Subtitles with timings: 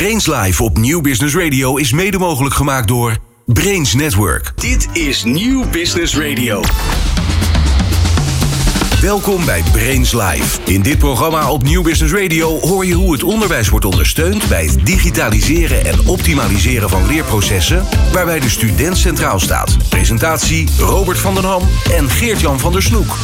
[0.00, 3.16] Brains Live op Nieuw Business Radio is mede mogelijk gemaakt door
[3.46, 4.52] Brains Network.
[4.54, 6.62] Dit is Nieuw Business Radio.
[9.00, 10.58] Welkom bij Brains Live.
[10.64, 14.64] In dit programma op Nieuw Business Radio hoor je hoe het onderwijs wordt ondersteund bij
[14.64, 19.76] het digitaliseren en optimaliseren van leerprocessen, waarbij de student centraal staat.
[19.88, 21.62] Presentatie Robert van den Ham
[21.92, 23.16] en Geert-Jan van der Snoek.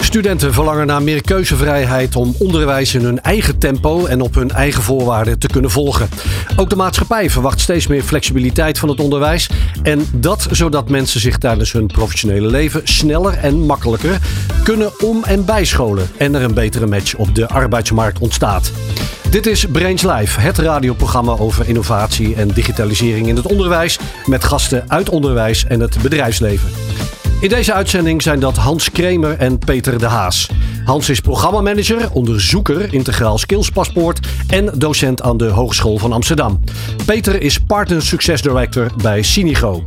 [0.00, 4.82] Studenten verlangen naar meer keuzevrijheid om onderwijs in hun eigen tempo en op hun eigen
[4.82, 6.08] voorwaarden te kunnen volgen.
[6.56, 9.50] Ook de maatschappij verwacht steeds meer flexibiliteit van het onderwijs.
[9.82, 14.18] En dat zodat mensen zich tijdens hun professionele leven sneller en makkelijker
[14.64, 16.08] kunnen om- en bijscholen.
[16.16, 18.72] En er een betere match op de arbeidsmarkt ontstaat.
[19.30, 23.98] Dit is Brains Live, het radioprogramma over innovatie en digitalisering in het onderwijs.
[24.24, 26.68] Met gasten uit onderwijs en het bedrijfsleven.
[27.40, 30.50] In deze uitzending zijn dat Hans Kremer en Peter de Haas.
[30.84, 36.60] Hans is programmamanager, onderzoeker Integraal Skills Paspoort en docent aan de Hogeschool van Amsterdam.
[37.04, 39.82] Peter is Partner Success Director bij Sinigo.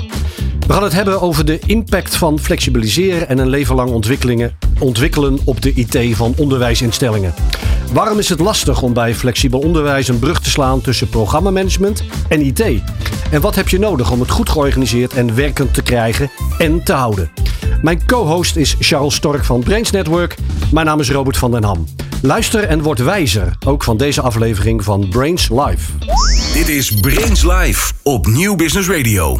[0.67, 5.39] We gaan het hebben over de impact van flexibiliseren en een leven lang ontwikkelingen, ontwikkelen
[5.43, 7.33] op de IT van onderwijsinstellingen.
[7.93, 12.41] Waarom is het lastig om bij flexibel onderwijs een brug te slaan tussen programmamanagement en
[12.41, 12.61] IT?
[13.31, 16.93] En wat heb je nodig om het goed georganiseerd en werkend te krijgen en te
[16.93, 17.31] houden?
[17.81, 20.35] Mijn co-host is Charles Stork van Brains Network.
[20.71, 21.85] Mijn naam is Robert van den Ham.
[22.21, 25.91] Luister en word wijzer, ook van deze aflevering van Brains Live.
[26.53, 29.39] Dit is Brains Live op Nieuw Business Radio.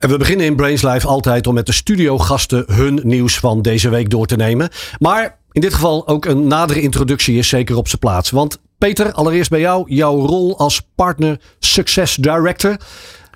[0.00, 3.88] En we beginnen in Brains Live altijd om met de studiogasten hun nieuws van deze
[3.88, 4.68] week door te nemen.
[4.98, 8.30] Maar in dit geval ook een nadere introductie is zeker op zijn plaats.
[8.30, 12.76] Want Peter, allereerst bij jou, jouw rol als partner Success Director.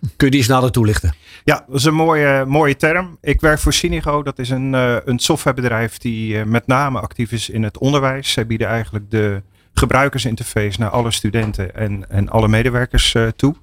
[0.01, 1.15] Kun je die eens nader toelichten?
[1.45, 3.19] Ja, dat is een mooie, mooie term.
[3.21, 4.23] Ik werk voor Sinigo.
[4.23, 8.33] Dat is een, uh, een softwarebedrijf die uh, met name actief is in het onderwijs.
[8.33, 9.43] Zij bieden eigenlijk de
[9.85, 13.55] gebruikersinterface naar alle studenten en, en alle medewerkers uh, toe.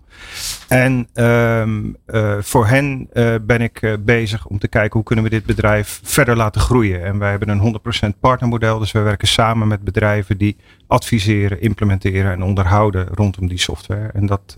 [0.67, 1.95] En um,
[2.39, 3.09] voor hen
[3.41, 7.03] ben ik bezig om te kijken hoe kunnen we dit bedrijf verder laten groeien.
[7.03, 7.79] En wij hebben een
[8.13, 8.79] 100% partnermodel.
[8.79, 10.57] Dus wij werken samen met bedrijven die
[10.87, 14.09] adviseren, implementeren en onderhouden rondom die software.
[14.13, 14.53] En dat,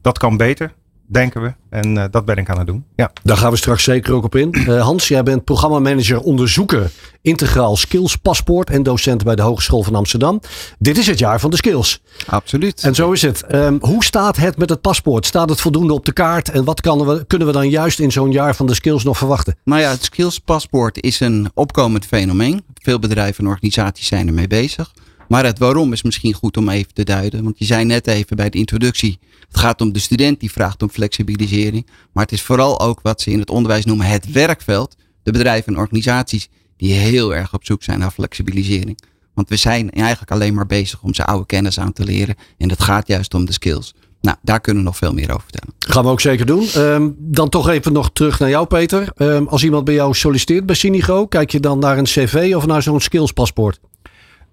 [0.00, 0.72] dat kan beter
[1.10, 1.54] denken we.
[1.70, 2.84] En uh, dat ben ik aan het doen.
[2.96, 3.10] Ja.
[3.22, 4.54] Daar gaan we straks zeker ook op in.
[4.58, 6.90] Uh, Hans, jij bent programmamanager onderzoeker
[7.22, 10.40] integraal skills paspoort en docent bij de Hogeschool van Amsterdam.
[10.78, 12.02] Dit is het jaar van de skills.
[12.26, 12.82] Absoluut.
[12.82, 13.54] En zo is het.
[13.54, 15.26] Um, hoe staat het met het paspoort?
[15.26, 16.50] Staat het voldoende op de kaart?
[16.50, 19.18] En wat kan we, kunnen we dan juist in zo'n jaar van de skills nog
[19.18, 19.56] verwachten?
[19.64, 22.64] Nou ja, het skills paspoort is een opkomend fenomeen.
[22.74, 24.92] Veel bedrijven en organisaties zijn ermee bezig.
[25.28, 27.44] Maar het waarom is misschien goed om even te duiden.
[27.44, 29.18] Want je zei net even bij de introductie.
[29.48, 31.86] Het gaat om de student die vraagt om flexibilisering.
[32.12, 34.96] Maar het is vooral ook wat ze in het onderwijs noemen het werkveld.
[35.22, 38.98] De bedrijven en organisaties die heel erg op zoek zijn naar flexibilisering.
[39.34, 42.34] Want we zijn eigenlijk alleen maar bezig om ze oude kennis aan te leren.
[42.58, 43.94] En het gaat juist om de skills.
[44.20, 45.74] Nou, daar kunnen we nog veel meer over vertellen.
[45.78, 46.66] Gaan we ook zeker doen.
[46.76, 49.12] Um, dan toch even nog terug naar jou, Peter.
[49.16, 52.66] Um, als iemand bij jou solliciteert bij Sinigo, kijk je dan naar een cv of
[52.66, 53.80] naar zo'n skillspaspoort?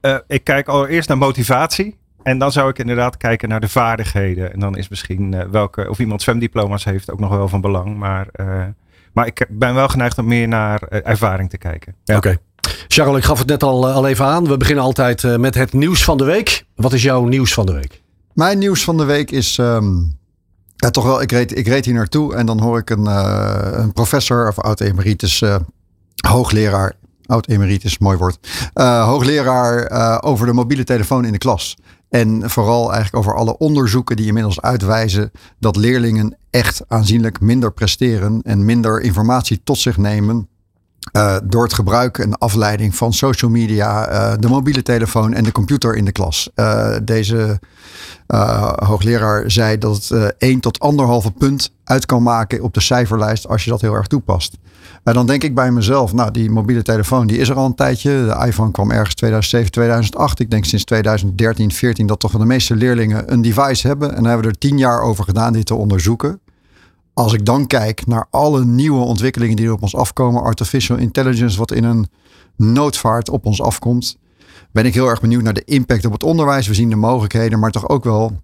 [0.06, 1.98] Uh, ik kijk allereerst naar motivatie.
[2.24, 4.54] En dan zou ik inderdaad kijken naar de vaardigheden.
[4.54, 7.98] En dan is misschien uh, welke, of iemand zwemdiploma's heeft ook nog wel van belang.
[7.98, 8.64] Maar, uh,
[9.14, 11.96] maar ik ben wel geneigd om meer naar ervaring te kijken.
[12.04, 12.18] Ja.
[12.18, 12.28] Oké.
[12.28, 12.40] Okay.
[12.88, 14.48] Charles, ik gaf het net al, al even aan.
[14.48, 16.66] We beginnen altijd met het nieuws van de week.
[16.76, 18.02] Wat is jouw nieuws van de week?
[18.34, 19.58] Mijn nieuws van de week is.
[19.58, 20.18] Um,
[20.76, 23.68] ja, toch wel, ik reed, ik reed hier naartoe en dan hoor ik een, uh,
[23.72, 25.56] een professor of oud-emeritus uh,
[26.28, 26.94] hoogleraar.
[27.26, 28.38] Oud-emeritus, mooi woord.
[28.74, 31.78] Uh, hoogleraar over de mobiele telefoon in de klas.
[32.10, 38.42] En vooral eigenlijk over alle onderzoeken die inmiddels uitwijzen dat leerlingen echt aanzienlijk minder presteren
[38.42, 40.50] en minder informatie tot zich nemen
[41.14, 45.52] uh, door het gebruik en afleiding van social media, uh, de mobiele telefoon en de
[45.52, 46.50] computer in de klas.
[46.56, 47.60] Uh, deze
[48.76, 50.80] hoogleraar zei dat het 1 tot
[51.28, 54.58] 1,5 punt uit kan maken op de cijferlijst als je dat heel erg toepast.
[55.06, 57.76] Maar dan denk ik bij mezelf, nou die mobiele telefoon die is er al een
[57.76, 58.10] tijdje.
[58.10, 60.40] De iPhone kwam ergens 2007, 2008.
[60.40, 64.10] Ik denk sinds 2013, 14 dat toch de meeste leerlingen een device hebben.
[64.10, 66.40] En daar hebben we er tien jaar over gedaan dit te onderzoeken.
[67.16, 71.58] Als ik dan kijk naar alle nieuwe ontwikkelingen die er op ons afkomen, artificial intelligence,
[71.58, 72.08] wat in een
[72.56, 74.18] noodvaart op ons afkomt,
[74.72, 76.68] ben ik heel erg benieuwd naar de impact op het onderwijs.
[76.68, 78.42] We zien de mogelijkheden, maar toch ook wel,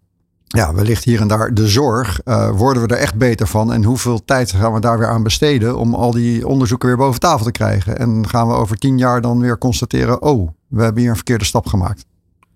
[0.47, 2.21] ja, wellicht hier en daar de zorg.
[2.25, 3.73] Uh, worden we er echt beter van?
[3.73, 7.19] En hoeveel tijd gaan we daar weer aan besteden om al die onderzoeken weer boven
[7.19, 7.97] tafel te krijgen?
[7.97, 11.45] En gaan we over tien jaar dan weer constateren, oh, we hebben hier een verkeerde
[11.45, 12.05] stap gemaakt.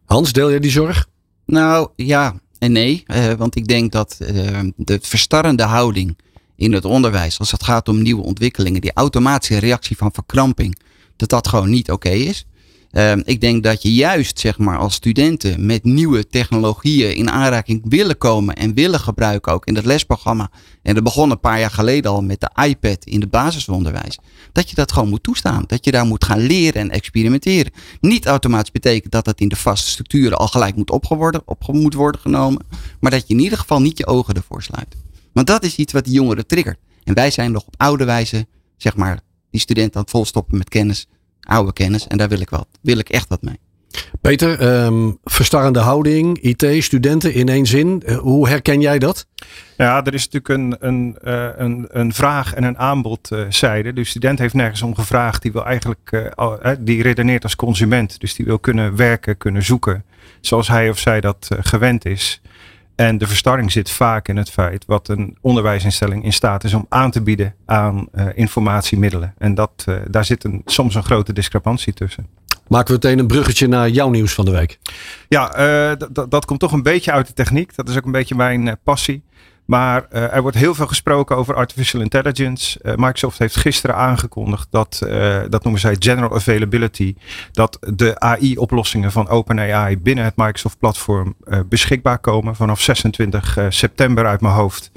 [0.06, 1.07] Hans, deel jij die zorg?
[1.45, 6.18] Nou ja, en nee, uh, want ik denk dat uh, de verstarrende houding
[6.56, 10.78] in het onderwijs, als het gaat om nieuwe ontwikkelingen, die automatische reactie van verkramping,
[11.16, 12.46] dat dat gewoon niet oké is.
[12.95, 17.81] Ehm, ik denk dat je juist, zeg maar, als studenten met nieuwe technologieën in aanraking
[17.89, 20.50] willen komen en willen gebruiken, ook in het lesprogramma.
[20.81, 24.19] En dat begon een paar jaar geleden al met de iPad in het basisonderwijs.
[24.51, 25.63] Dat je dat gewoon moet toestaan.
[25.68, 27.71] Dat je daar moet gaan leren en experimenteren.
[28.01, 31.94] Niet automatisch betekent dat dat in de vaste structuren al gelijk moet, opgeworden, op moet
[31.94, 32.65] worden genomen.
[33.00, 34.95] Maar dat je in ieder geval niet je ogen ervoor sluit.
[35.33, 36.80] Want dat is iets wat die jongeren triggert.
[37.03, 39.19] En wij zijn nog op oude wijze, zeg maar,
[39.51, 41.07] die studenten aan het volstoppen met kennis
[41.45, 42.07] oude kennis.
[42.07, 43.59] En daar wil ik, wat, wil ik echt wat mee.
[44.21, 48.03] Peter, um, verstarrende houding, IT, studenten in één zin.
[48.06, 49.27] Eh, hoe herken jij dat?
[49.77, 53.89] Ja, er is natuurlijk een, een, uh, een, een vraag en een aanbodzijde.
[53.89, 55.42] Uh, de student heeft nergens om gevraagd.
[55.42, 58.19] Die wil eigenlijk, uh, die redeneert als consument.
[58.19, 60.03] Dus die wil kunnen werken, kunnen zoeken.
[60.41, 62.41] Zoals hij of zij dat gewend is.
[62.95, 66.86] En de verstarring zit vaak in het feit wat een onderwijsinstelling in staat is om
[66.89, 69.33] aan te bieden aan uh, informatiemiddelen.
[69.38, 72.27] En dat, uh, daar zit een, soms een grote discrepantie tussen.
[72.68, 74.80] Maken we meteen een bruggetje naar jouw nieuws van de week?
[75.30, 75.59] Ja,
[75.92, 77.75] uh, dat komt toch een beetje uit de techniek.
[77.75, 79.24] Dat is ook een beetje mijn passie.
[79.65, 82.79] Maar uh, er wordt heel veel gesproken over artificial intelligence.
[82.83, 87.15] Uh, Microsoft heeft gisteren aangekondigd dat, uh, dat noemen zij general availability,
[87.51, 91.35] dat de AI-oplossingen van OpenAI binnen het Microsoft-platform
[91.65, 94.91] beschikbaar komen vanaf 26 september uit mijn hoofd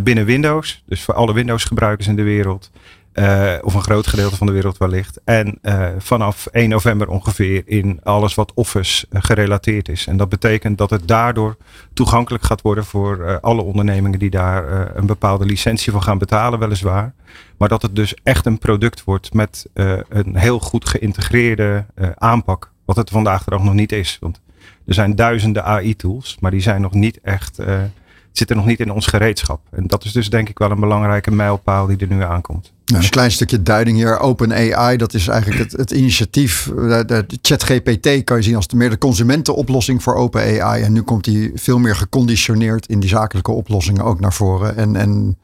[0.00, 0.82] binnen Windows.
[0.86, 2.70] Dus voor alle Windows-gebruikers in de wereld.
[3.14, 5.20] Uh, of een groot gedeelte van de wereld wellicht.
[5.24, 10.06] En uh, vanaf 1 november ongeveer in alles wat Office uh, gerelateerd is.
[10.06, 11.56] En dat betekent dat het daardoor
[11.92, 17.14] toegankelijk gaat worden voor alle ondernemingen die daar een bepaalde licentie voor gaan betalen, weliswaar.
[17.56, 19.66] Maar dat het dus echt een product wordt met
[20.08, 22.70] een heel goed geïntegreerde aanpak.
[22.84, 24.16] Wat het vandaag de dag nog niet is.
[24.20, 24.40] Want
[24.86, 27.58] er zijn duizenden AI-tools, maar die zijn nog niet echt
[28.36, 29.60] zit er nog niet in ons gereedschap.
[29.70, 32.73] En dat is dus denk ik wel een belangrijke mijlpaal die er nu aankomt.
[32.94, 34.18] Een klein stukje duiding hier.
[34.18, 36.70] Open AI, dat is eigenlijk het, het initiatief.
[36.74, 40.82] De, de ChatGPT kan je zien als de meer de consumentenoplossing voor Open AI.
[40.82, 44.76] En nu komt die veel meer geconditioneerd in die zakelijke oplossingen ook naar voren.
[44.76, 45.38] En, en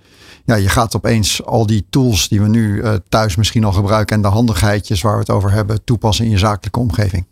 [0.44, 4.16] ja, je gaat opeens al die tools die we nu uh, thuis misschien al gebruiken
[4.16, 7.26] en de handigheidjes waar we het over hebben, toepassen in je zakelijke omgeving.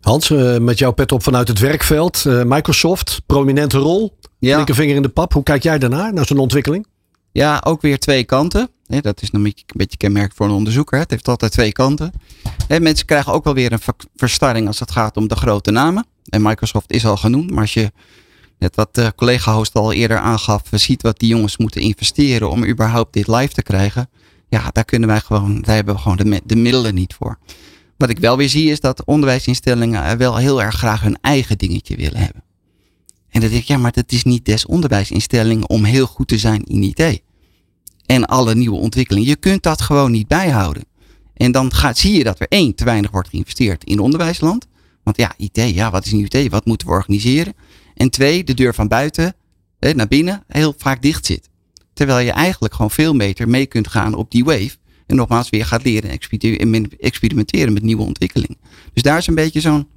[0.00, 2.24] Hans, uh, met jouw pet op vanuit het werkveld.
[2.26, 4.16] Uh, Microsoft, prominente rol.
[4.38, 4.58] Ja.
[4.58, 5.32] Een vinger in de pap.
[5.32, 6.86] Hoe kijk jij daarnaar, naar zo'n ontwikkeling?
[7.32, 8.68] Ja, ook weer twee kanten.
[9.00, 10.98] Dat is beetje, een beetje kenmerk voor een onderzoeker.
[10.98, 12.12] Het heeft altijd twee kanten.
[12.68, 16.06] mensen krijgen ook wel weer een verstarring als het gaat om de grote namen.
[16.28, 17.50] En Microsoft is al genoemd.
[17.50, 17.92] Maar als je,
[18.58, 23.12] net wat de collega-host al eerder aangaf, ziet wat die jongens moeten investeren om überhaupt
[23.12, 24.10] dit live te krijgen.
[24.48, 27.38] Ja, daar kunnen wij gewoon, daar hebben we gewoon de, de middelen niet voor.
[27.96, 31.96] Wat ik wel weer zie is dat onderwijsinstellingen wel heel erg graag hun eigen dingetje
[31.96, 32.42] willen hebben.
[33.28, 36.38] En dan denk ik, ja, maar dat is niet des onderwijsinstellingen om heel goed te
[36.38, 37.22] zijn in IT.
[38.12, 39.28] En alle nieuwe ontwikkelingen.
[39.28, 40.84] Je kunt dat gewoon niet bijhouden.
[41.34, 44.66] En dan gaat, zie je dat er één, te weinig wordt geïnvesteerd in onderwijsland.
[45.02, 46.50] Want ja, IT, ja, wat is een IT?
[46.50, 47.54] Wat moeten we organiseren?
[47.94, 49.34] En twee, de deur van buiten
[49.78, 51.48] hè, naar binnen heel vaak dicht zit.
[51.92, 54.76] Terwijl je eigenlijk gewoon veel beter mee kunt gaan op die wave.
[55.06, 58.56] En nogmaals weer gaat leren en experimenteren met nieuwe ontwikkelingen.
[58.92, 59.88] Dus daar is een beetje zo'n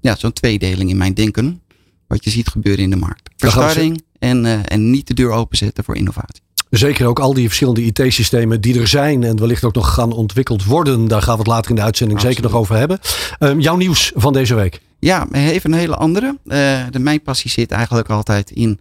[0.00, 1.62] ja, zo'n tweedeling in mijn denken
[2.06, 3.30] wat je ziet gebeuren in de markt.
[3.36, 6.45] Verstarring en, uh, en niet de deur openzetten voor innovatie.
[6.70, 10.64] Zeker ook al die verschillende IT-systemen die er zijn en wellicht ook nog gaan ontwikkeld
[10.64, 11.08] worden.
[11.08, 12.36] Daar gaan we het later in de uitzending Absoluut.
[12.36, 12.98] zeker nog over hebben.
[13.38, 14.80] Um, jouw nieuws van deze week?
[14.98, 16.38] Ja, even een hele andere.
[16.44, 18.80] Uh, de, mijn passie zit eigenlijk altijd in.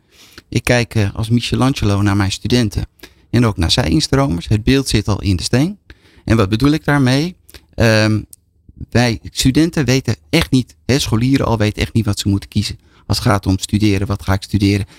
[0.50, 2.86] Ik kijk uh, als Michelangelo naar mijn studenten
[3.30, 4.48] en ook naar zijn instromers.
[4.48, 5.78] Het beeld zit al in de steen.
[6.26, 7.36] En wat bedoel ik daarmee?
[7.76, 8.26] Um,
[8.90, 12.80] wij studenten weten echt niet, hè, scholieren al weten echt niet wat ze moeten kiezen.
[13.08, 14.86] Als het gaat om studeren, wat ga ik studeren?
[14.86, 14.90] 70%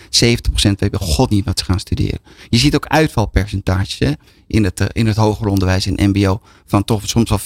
[0.60, 2.18] weet bij god niet wat ze gaan studeren.
[2.48, 3.98] Je ziet ook uitvalpercentages
[4.46, 7.42] in, het, uh, in het hoger onderwijs in MBO van toch soms al 40%.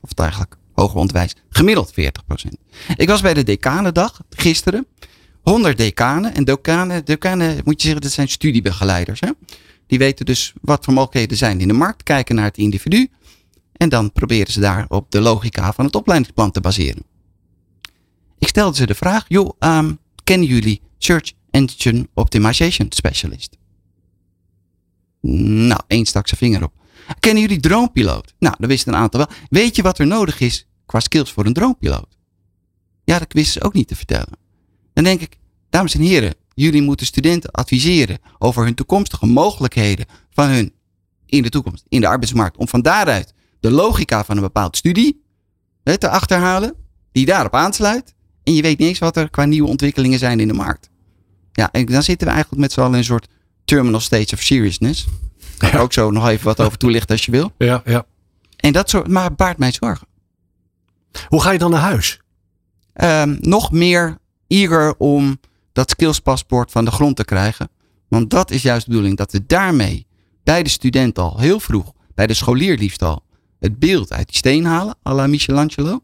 [0.00, 1.94] Of eigenlijk hoger onderwijs gemiddeld 40%.
[2.96, 4.86] Ik was bij de decanendag gisteren.
[5.42, 6.34] 100 decanen.
[6.34, 9.20] En decanen, decanen moet je zeggen, dat zijn studiebegeleiders.
[9.20, 9.30] Hè?
[9.86, 12.02] Die weten dus wat voor mogelijkheden zijn in de markt.
[12.02, 13.08] Kijken naar het individu.
[13.72, 17.02] En dan proberen ze daar op de logica van het opleidingsplan te baseren.
[18.56, 23.56] Ik stelde ze de vraag, joh, um, kennen jullie Search Engine Optimization Specialist?
[25.20, 26.72] Nou, één stak zijn vinger op.
[27.20, 28.34] Kennen jullie droompiloot?
[28.38, 29.36] Nou, dat wisten een aantal wel.
[29.48, 32.16] Weet je wat er nodig is qua skills voor een droompiloot?
[33.04, 34.38] Ja, dat wisten ze ook niet te vertellen.
[34.92, 35.38] Dan denk ik,
[35.70, 40.72] dames en heren, jullie moeten studenten adviseren over hun toekomstige mogelijkheden van hun
[41.26, 42.56] in de toekomst, in de arbeidsmarkt.
[42.56, 45.24] Om van daaruit de logica van een bepaald studie
[45.82, 46.74] te achterhalen,
[47.12, 48.14] die daarop aansluit.
[48.46, 50.90] En je weet niet eens wat er qua nieuwe ontwikkelingen zijn in de markt.
[51.52, 53.28] Ja, en dan zitten we eigenlijk met z'n allen in een soort
[53.64, 55.06] terminal stage of seriousness.
[55.58, 55.80] Daar ja.
[55.80, 57.52] ook zo nog even wat over toelichten als je wil.
[57.58, 58.06] Ja, ja.
[58.56, 60.06] En dat soort, maar baart mij zorgen.
[61.28, 62.20] Hoe ga je dan naar huis?
[62.94, 65.40] Um, nog meer eager om
[65.72, 67.68] dat skillspaspoort van de grond te krijgen.
[68.08, 69.16] Want dat is juist de bedoeling.
[69.16, 70.06] Dat we daarmee
[70.44, 73.22] bij de student al heel vroeg, bij de scholier liefst al,
[73.60, 76.00] het beeld uit die steen halen, à la Michelangelo.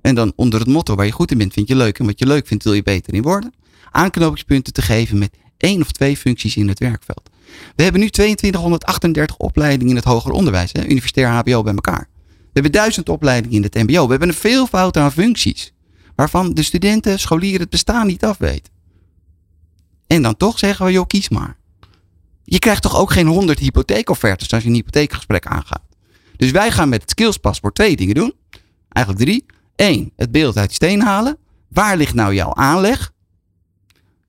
[0.00, 1.98] En dan onder het motto waar je goed in bent, vind je leuk.
[1.98, 3.54] En wat je leuk vindt, wil je beter in worden.
[3.90, 7.30] Aanknopingspunten te geven met één of twee functies in het werkveld.
[7.76, 12.08] We hebben nu 2238 opleidingen in het hoger onderwijs, hè, universitair HBO bij elkaar.
[12.28, 14.04] We hebben duizend opleidingen in het MBO.
[14.04, 15.72] We hebben een veelvoud aan functies,
[16.14, 18.72] waarvan de studenten, scholieren het bestaan niet afweten.
[20.06, 21.56] En dan toch zeggen we, joh, kies maar.
[22.44, 25.82] Je krijgt toch ook geen 100 hypotheekoffertes als je een hypotheekgesprek aangaat.
[26.36, 28.32] Dus wij gaan met het skillspaspoort twee dingen doen.
[28.88, 29.46] Eigenlijk drie.
[29.78, 31.36] Eén, het beeld uit steen halen.
[31.68, 33.12] Waar ligt nou jouw aanleg?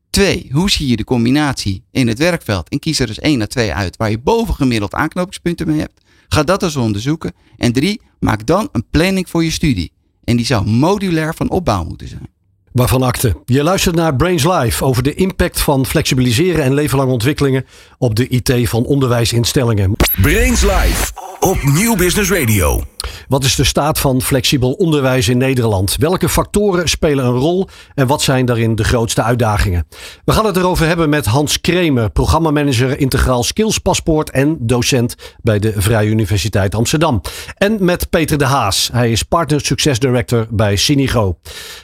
[0.09, 2.69] Twee, hoe zie je de combinatie in het werkveld?
[2.69, 6.01] En kies er dus één à twee uit waar je bovengemiddeld aanknopingspunten mee hebt.
[6.27, 7.33] Ga dat eens onderzoeken.
[7.57, 9.91] En drie, maak dan een planning voor je studie.
[10.23, 12.29] En die zou modulair van opbouw moeten zijn.
[12.71, 13.41] Waarvan akte.
[13.45, 17.65] Je luistert naar Brains Live over de impact van flexibiliseren en levenlange ontwikkelingen
[17.97, 19.95] op de IT van onderwijsinstellingen.
[20.21, 22.83] Brains Live op Nieuw Business Radio.
[23.27, 25.95] Wat is de staat van flexibel onderwijs in Nederland?
[25.99, 29.87] Welke factoren spelen een rol en wat zijn daarin de grootste uitdagingen?
[30.25, 35.59] We gaan het erover hebben met Hans Kremer, programmamanager Integraal Skills Paspoort en docent bij
[35.59, 37.21] de Vrije Universiteit Amsterdam.
[37.57, 38.89] En met Peter de Haas.
[38.91, 41.39] Hij is Partner Success Director bij Sinigo.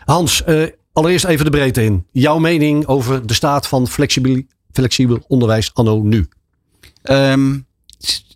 [0.05, 2.07] Hans, uh, allereerst even de breedte in.
[2.11, 4.41] Jouw mening over de staat van flexibel,
[4.71, 6.27] flexibel onderwijs anno nu?
[7.03, 7.67] Um,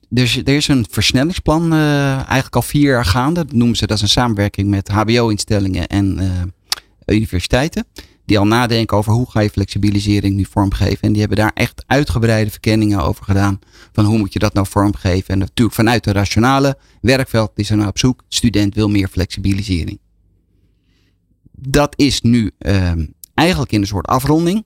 [0.09, 3.45] dus er is een versnellingsplan uh, eigenlijk al vier jaar gaande.
[3.45, 7.85] Dat noemen ze, dat is een samenwerking met hbo-instellingen en uh, universiteiten.
[8.25, 11.01] Die al nadenken over hoe ga je flexibilisering nu vormgeven.
[11.01, 13.59] En die hebben daar echt uitgebreide verkenningen over gedaan.
[13.91, 15.33] Van hoe moet je dat nou vormgeven.
[15.33, 18.23] En natuurlijk vanuit de rationale werkveld is er nou op zoek.
[18.27, 19.99] Student wil meer flexibilisering.
[21.51, 22.91] Dat is nu uh,
[23.33, 24.65] eigenlijk in een soort afronding.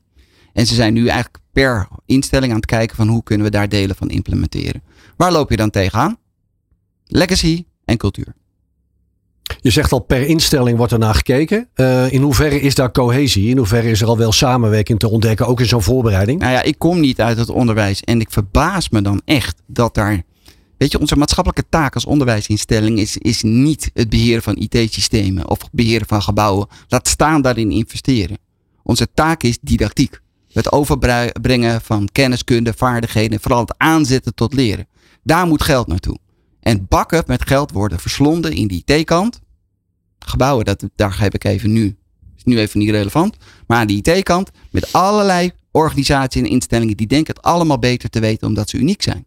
[0.54, 3.70] En ze zijn nu eigenlijk per instelling aan het kijken van hoe kunnen we daar
[3.70, 4.82] delen van implementeren.
[5.16, 6.18] Waar loop je dan tegenaan?
[7.06, 8.34] Legacy en cultuur.
[9.62, 11.70] Je zegt al per instelling wordt er naar gekeken.
[11.76, 13.50] Uh, in hoeverre is daar cohesie?
[13.50, 16.40] In hoeverre is er al wel samenwerking te ontdekken, ook in zo'n voorbereiding?
[16.40, 19.94] Nou ja, ik kom niet uit het onderwijs en ik verbaas me dan echt dat
[19.94, 20.24] daar.
[20.78, 25.62] Weet je, onze maatschappelijke taak als onderwijsinstelling is, is niet het beheren van IT-systemen of
[25.62, 26.68] het beheren van gebouwen.
[26.88, 28.38] Laat staan daarin investeren.
[28.84, 30.20] Onze taak is didactiek.
[30.52, 34.88] Het overbrengen van kenniskunde, vaardigheden en vooral het aanzetten tot leren.
[35.24, 36.18] Daar moet geld naartoe.
[36.60, 39.40] En bakken met geld worden verslonden in die IT-kant.
[40.20, 41.98] Gebouwen, dat, daar heb ik even nu,
[42.36, 43.38] is nu even niet relevant.
[43.68, 48.20] Maar aan die IT-kant met allerlei organisaties en instellingen die denken het allemaal beter te
[48.20, 49.26] weten omdat ze uniek zijn.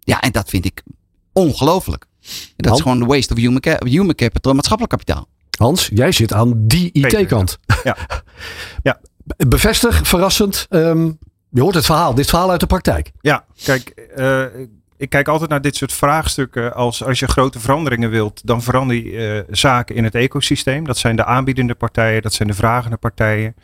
[0.00, 0.82] Ja, en dat vind ik
[1.32, 2.06] ongelooflijk.
[2.56, 5.28] Dat is gewoon de waste of human, human capital, maatschappelijk kapitaal.
[5.58, 7.58] Hans, jij zit aan die IT-kant.
[7.84, 7.96] Ja.
[8.82, 9.00] ja.
[9.48, 10.66] Bevestig, verrassend.
[10.70, 11.18] Um,
[11.50, 13.12] je hoort het verhaal, dit verhaal uit de praktijk.
[13.20, 14.44] Ja, kijk, uh,
[14.96, 16.74] ik kijk altijd naar dit soort vraagstukken.
[16.74, 20.84] Als, als je grote veranderingen wilt, dan verander je uh, zaken in het ecosysteem.
[20.84, 23.54] Dat zijn de aanbiedende partijen, dat zijn de vragende partijen.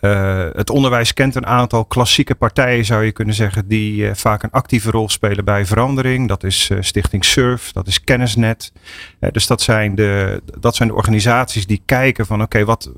[0.00, 4.42] Uh, het onderwijs kent een aantal klassieke partijen, zou je kunnen zeggen, die uh, vaak
[4.42, 6.28] een actieve rol spelen bij verandering.
[6.28, 8.72] Dat is Stichting Surf, dat is Kennisnet.
[9.32, 12.92] dus dat zijn, de, dat zijn de organisaties die kijken van oké, wat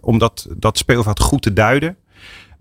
[0.00, 1.96] om dat, dat speelveld goed te duiden.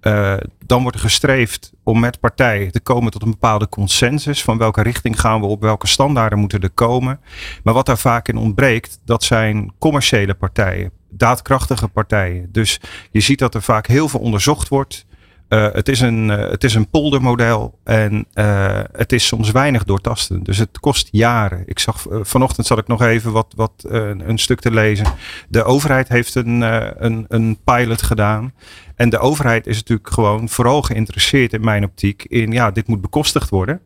[0.01, 0.33] Uh,
[0.65, 4.43] dan wordt er gestreefd om met partijen te komen tot een bepaalde consensus.
[4.43, 7.19] Van welke richting gaan we op, welke standaarden moeten er komen.
[7.63, 12.49] Maar wat daar vaak in ontbreekt, dat zijn commerciële partijen, daadkrachtige partijen.
[12.51, 12.79] Dus
[13.11, 15.05] je ziet dat er vaak heel veel onderzocht wordt.
[15.53, 19.83] Uh, het, is een, uh, het is een poldermodel en uh, het is soms weinig
[19.83, 20.45] doortastend.
[20.45, 21.63] Dus het kost jaren.
[21.65, 25.05] Ik zag vanochtend zat ik nog even wat, wat een stuk te lezen.
[25.49, 26.61] De overheid heeft een,
[27.05, 28.53] een, een pilot gedaan.
[28.95, 33.01] En de overheid is natuurlijk gewoon vooral geïnteresseerd in mijn optiek in ja, dit moet
[33.01, 33.81] bekostigd worden.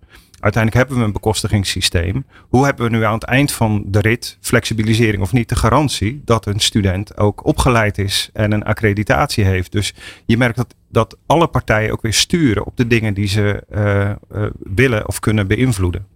[0.45, 2.25] Uiteindelijk hebben we een bekostigingssysteem.
[2.49, 6.21] Hoe hebben we nu aan het eind van de rit, flexibilisering of niet, de garantie
[6.25, 9.71] dat een student ook opgeleid is en een accreditatie heeft?
[9.71, 9.93] Dus
[10.25, 14.09] je merkt dat, dat alle partijen ook weer sturen op de dingen die ze uh,
[14.41, 16.07] uh, willen of kunnen beïnvloeden.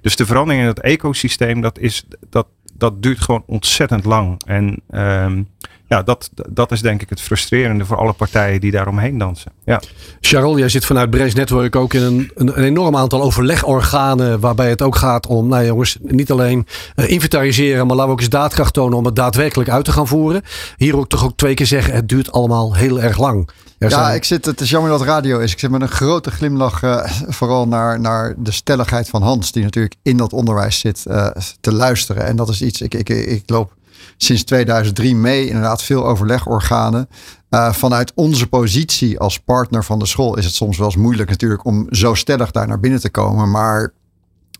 [0.00, 4.42] Dus de verandering in het ecosysteem, dat, is, dat, dat duurt gewoon ontzettend lang.
[4.46, 5.48] En um,
[5.88, 9.52] ja, dat, dat is denk ik het frustrerende voor alle partijen die daaromheen dansen.
[9.64, 9.80] Ja.
[10.20, 14.40] Charles, jij zit vanuit Brains Network ook in een, een, een, enorm aantal overlegorganen.
[14.40, 16.66] Waarbij het ook gaat om, nou jongens, niet alleen
[16.96, 17.86] uh, inventariseren.
[17.86, 20.42] Maar laten we ook eens daadkracht tonen om het daadwerkelijk uit te gaan voeren.
[20.76, 23.50] Hier ook toch ook twee keer zeggen, het duurt allemaal heel erg lang.
[23.78, 24.14] Er ja, zijn...
[24.14, 25.52] ik zit, het is jammer dat radio is.
[25.52, 29.52] Ik zit met een grote glimlach uh, vooral naar, naar de stelligheid van Hans.
[29.52, 31.28] Die natuurlijk in dat onderwijs zit uh,
[31.60, 32.24] te luisteren.
[32.24, 33.72] En dat is iets, ik, ik, ik loop
[34.16, 35.46] sinds 2003 mee.
[35.46, 37.08] Inderdaad, veel overlegorganen.
[37.50, 41.30] Uh, vanuit onze positie als partner van de school is het soms wel eens moeilijk
[41.30, 43.50] natuurlijk om zo stellig daar naar binnen te komen.
[43.50, 43.92] Maar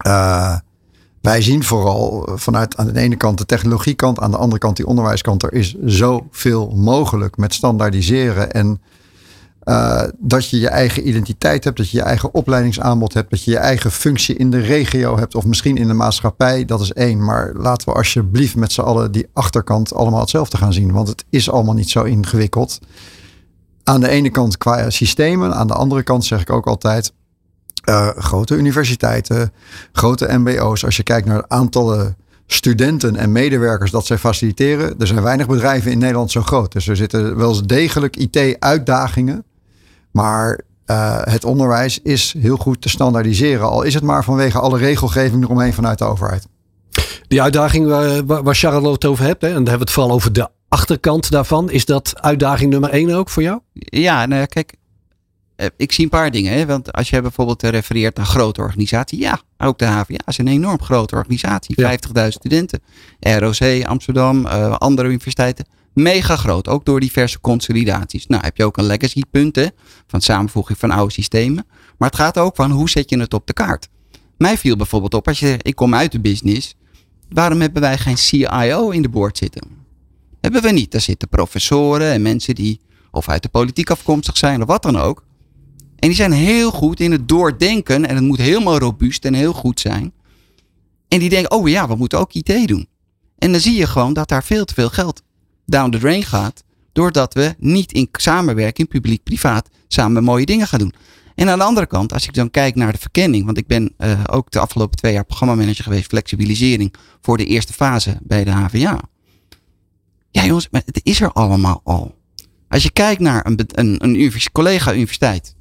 [0.06, 0.56] uh,
[1.20, 4.86] wij zien vooral vanuit aan de ene kant de technologiekant, aan de andere kant die
[4.86, 5.42] onderwijskant.
[5.42, 8.80] Er is zoveel mogelijk met standaardiseren en
[9.66, 13.50] uh, dat je je eigen identiteit hebt, dat je je eigen opleidingsaanbod hebt, dat je
[13.50, 16.64] je eigen functie in de regio hebt of misschien in de maatschappij.
[16.64, 17.24] Dat is één.
[17.24, 20.92] Maar laten we alsjeblieft met z'n allen die achterkant allemaal hetzelfde gaan zien.
[20.92, 22.78] Want het is allemaal niet zo ingewikkeld.
[23.84, 27.12] Aan de ene kant qua systemen, aan de andere kant zeg ik ook altijd.
[27.88, 29.52] Uh, grote universiteiten,
[29.92, 30.84] grote MBO's.
[30.84, 34.94] Als je kijkt naar de aantallen studenten en medewerkers dat zij faciliteren.
[34.98, 36.72] Er zijn weinig bedrijven in Nederland zo groot.
[36.72, 39.44] Dus er zitten wel eens degelijk IT-uitdagingen
[40.16, 43.68] maar uh, het onderwijs is heel goed te standaardiseren.
[43.68, 46.46] Al is het maar vanwege alle regelgeving eromheen vanuit de overheid.
[47.28, 50.12] Die uitdaging waar, waar Charlotte het over hebt, hè, en dan hebben we het vooral
[50.12, 51.70] over de achterkant daarvan.
[51.70, 53.60] Is dat uitdaging nummer één ook voor jou?
[53.72, 54.74] Ja, nou kijk,
[55.56, 56.52] eh, ik zie een paar dingen.
[56.52, 56.66] Hè?
[56.66, 59.18] Want als je bijvoorbeeld refereert naar grote organisatie.
[59.18, 61.74] Ja, ook de HVA is een enorm grote organisatie.
[61.80, 62.82] 50.000 studenten.
[63.20, 66.68] ROC, Amsterdam, uh, andere universiteiten mega groot.
[66.68, 68.26] Ook door diverse consolidaties.
[68.26, 69.66] Nou heb je ook een legacy punt hè,
[70.06, 71.66] van samenvoeging van oude systemen.
[71.98, 73.88] Maar het gaat ook van hoe zet je het op de kaart.
[74.38, 76.74] Mij viel bijvoorbeeld op, als je, ik kom uit de business.
[77.28, 79.62] Waarom hebben wij geen CIO in de board zitten?
[80.40, 80.90] Hebben we niet.
[80.90, 84.96] Daar zitten professoren en mensen die of uit de politiek afkomstig zijn of wat dan
[84.96, 85.24] ook.
[85.96, 88.06] En die zijn heel goed in het doordenken.
[88.06, 90.12] En het moet helemaal robuust en heel goed zijn.
[91.08, 92.88] En die denken, oh ja, we moeten ook IT doen.
[93.38, 95.22] En dan zie je gewoon dat daar veel te veel geld
[95.66, 96.64] down the drain gaat.
[96.92, 100.94] Doordat we niet in samenwerking, publiek-privaat, samen mooie dingen gaan doen.
[101.34, 103.94] En aan de andere kant, als ik dan kijk naar de verkenning, want ik ben
[103.98, 108.50] uh, ook de afgelopen twee jaar programmamanager geweest, flexibilisering voor de eerste fase bij de
[108.50, 109.00] HVA.
[110.30, 112.14] Ja jongens, het is er allemaal al.
[112.68, 115.54] Als je kijkt naar een, een, een collega-universiteit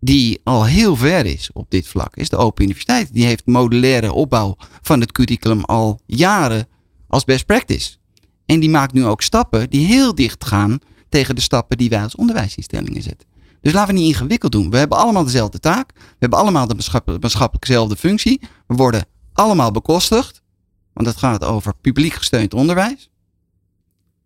[0.00, 3.12] die al heel ver is op dit vlak, is de Open Universiteit.
[3.12, 6.68] Die heeft modulaire opbouw van het curriculum al jaren
[7.08, 7.97] als best practice.
[8.48, 12.02] En die maakt nu ook stappen die heel dicht gaan tegen de stappen die wij
[12.02, 13.28] als onderwijsinstellingen zetten.
[13.60, 14.70] Dus laten we niet ingewikkeld doen.
[14.70, 15.92] We hebben allemaal dezelfde taak.
[15.94, 18.40] We hebben allemaal de maatschappelijk dezelfde functie.
[18.66, 20.42] We worden allemaal bekostigd.
[20.92, 23.10] Want het gaat over publiek gesteund onderwijs.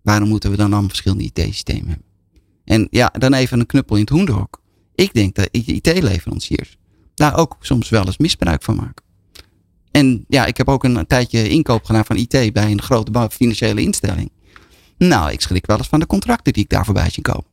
[0.02, 2.06] Waarom moeten we dan allemaal verschillende IT-systemen hebben?
[2.64, 4.60] En ja, dan even een knuppel in het hoenderhok.
[4.94, 6.76] Ik denk dat IT-leveranciers
[7.14, 9.04] daar ook soms wel eens misbruik van maken.
[9.92, 13.80] En ja, ik heb ook een tijdje inkoop gedaan van IT bij een grote financiële
[13.80, 14.30] instelling.
[14.98, 17.44] Nou, ik schrik wel eens van de contracten die ik daar voorbij zie komen.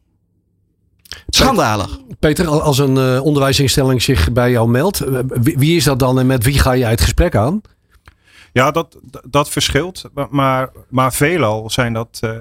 [1.27, 1.99] Schandalig.
[2.19, 6.25] Peter, als een uh, onderwijsinstelling zich bij jou meldt, eh, wie, is dat dan en
[6.25, 7.61] met wie ga je het gesprek aan?
[8.53, 8.97] Ja, dat,
[9.29, 10.09] dat verschilt.
[10.29, 12.31] Maar, maar veelal zijn dat, uh,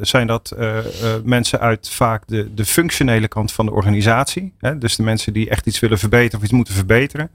[0.00, 0.78] zijn dat uh,
[1.24, 4.54] mensen uit vaak de, de functionele kant van de organisatie.
[4.58, 4.78] Hè?
[4.78, 7.30] Dus de mensen die echt iets willen verbeteren of iets moeten verbeteren.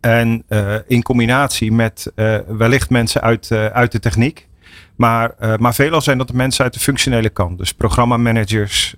[0.00, 4.48] En uh, in combinatie met uh, wellicht mensen uit, uh, uit de techniek.
[4.96, 7.58] Maar, maar veelal zijn dat de mensen uit de functionele kant.
[7.58, 8.94] Dus programmamanagers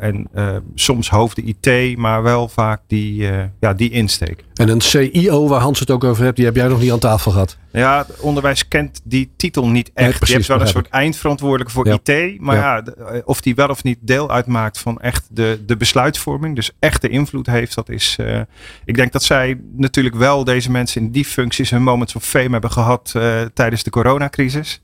[0.00, 0.28] en
[0.74, 3.28] soms hoofden IT, maar wel vaak die,
[3.60, 4.44] ja, die insteek.
[4.54, 6.98] En een CIO, waar Hans het ook over hebt, die heb jij nog niet aan
[6.98, 7.58] tafel gehad.
[7.72, 10.08] Ja, het onderwijs kent die titel niet echt.
[10.08, 11.98] Nee, precies, je hebt wel een soort eindverantwoordelijke voor ja.
[12.02, 12.40] IT.
[12.40, 12.82] Maar ja.
[12.96, 13.20] ja.
[13.24, 16.54] of die wel of niet deel uitmaakt van echt de, de besluitvorming.
[16.54, 17.74] Dus echte invloed heeft.
[17.74, 18.16] Dat is.
[18.20, 18.40] Uh,
[18.84, 22.50] ik denk dat zij natuurlijk wel deze mensen in die functies hun moments of fame
[22.50, 24.80] hebben gehad uh, tijdens de coronacrisis.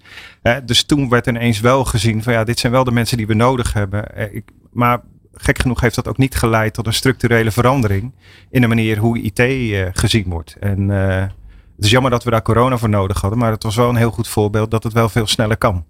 [0.64, 3.35] Dus toen werd ineens wel gezien van ja, dit zijn wel de mensen die we
[3.35, 4.35] nodig hebben.
[4.35, 5.01] Ik, maar
[5.35, 8.12] gek genoeg heeft dat ook niet geleid tot een structurele verandering
[8.51, 9.42] in de manier hoe IT
[9.92, 10.57] gezien wordt.
[10.61, 10.90] En
[11.77, 13.97] het is jammer dat we daar corona voor nodig hadden, maar het was wel een
[13.97, 15.85] heel goed voorbeeld dat het wel veel sneller kan.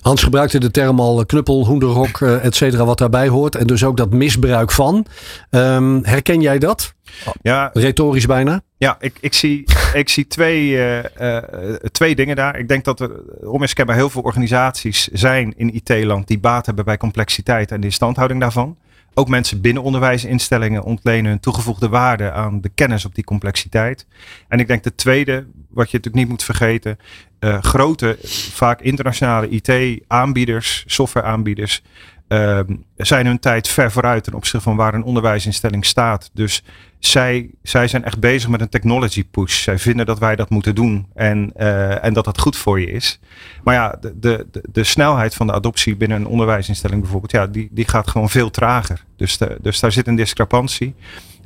[0.00, 3.54] Hans gebruikte de term al knuppel, hoenderhok, et cetera, wat daarbij hoort.
[3.54, 5.06] En dus ook dat misbruik van.
[5.50, 6.94] Um, herken jij dat?
[7.42, 8.60] Ja, Retorisch bijna?
[8.76, 11.38] Ja, ik, ik, zie, ik zie twee, uh, uh,
[11.74, 12.58] twee dingen daar.
[12.58, 13.10] Ik denk dat er
[13.42, 18.40] onmiskenbaar heel veel organisaties zijn in IT-land die baat hebben bij complexiteit en de instandhouding
[18.40, 18.76] daarvan.
[19.18, 24.06] Ook mensen binnen onderwijsinstellingen ontlenen hun toegevoegde waarde aan de kennis op die complexiteit.
[24.48, 26.98] En ik denk de tweede, wat je natuurlijk niet moet vergeten,
[27.40, 28.18] uh, grote,
[28.52, 31.82] vaak internationale IT-aanbieders, softwareaanbieders,
[32.28, 32.60] uh,
[32.96, 36.30] zijn hun tijd ver vooruit ten opzichte van waar een onderwijsinstelling staat.
[36.32, 36.62] Dus
[36.98, 39.62] zij, zij zijn echt bezig met een technology push.
[39.62, 42.90] Zij vinden dat wij dat moeten doen en, uh, en dat dat goed voor je
[42.90, 43.20] is.
[43.64, 47.68] Maar ja, de, de, de, snelheid van de adoptie binnen een onderwijsinstelling bijvoorbeeld, ja, die,
[47.70, 49.04] die gaat gewoon veel trager.
[49.16, 50.94] Dus, de, dus daar zit een discrepantie.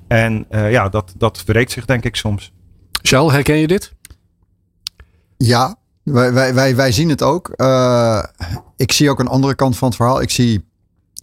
[0.08, 2.52] En uh, ja, dat, dat breekt zich denk ik soms.
[3.02, 3.94] Charles, herken je dit?
[5.36, 7.52] Ja, Wij, wij, wij, wij zien het ook.
[7.56, 8.22] Uh,
[8.76, 10.22] ik zie ook een andere kant van het verhaal.
[10.22, 10.64] Ik zie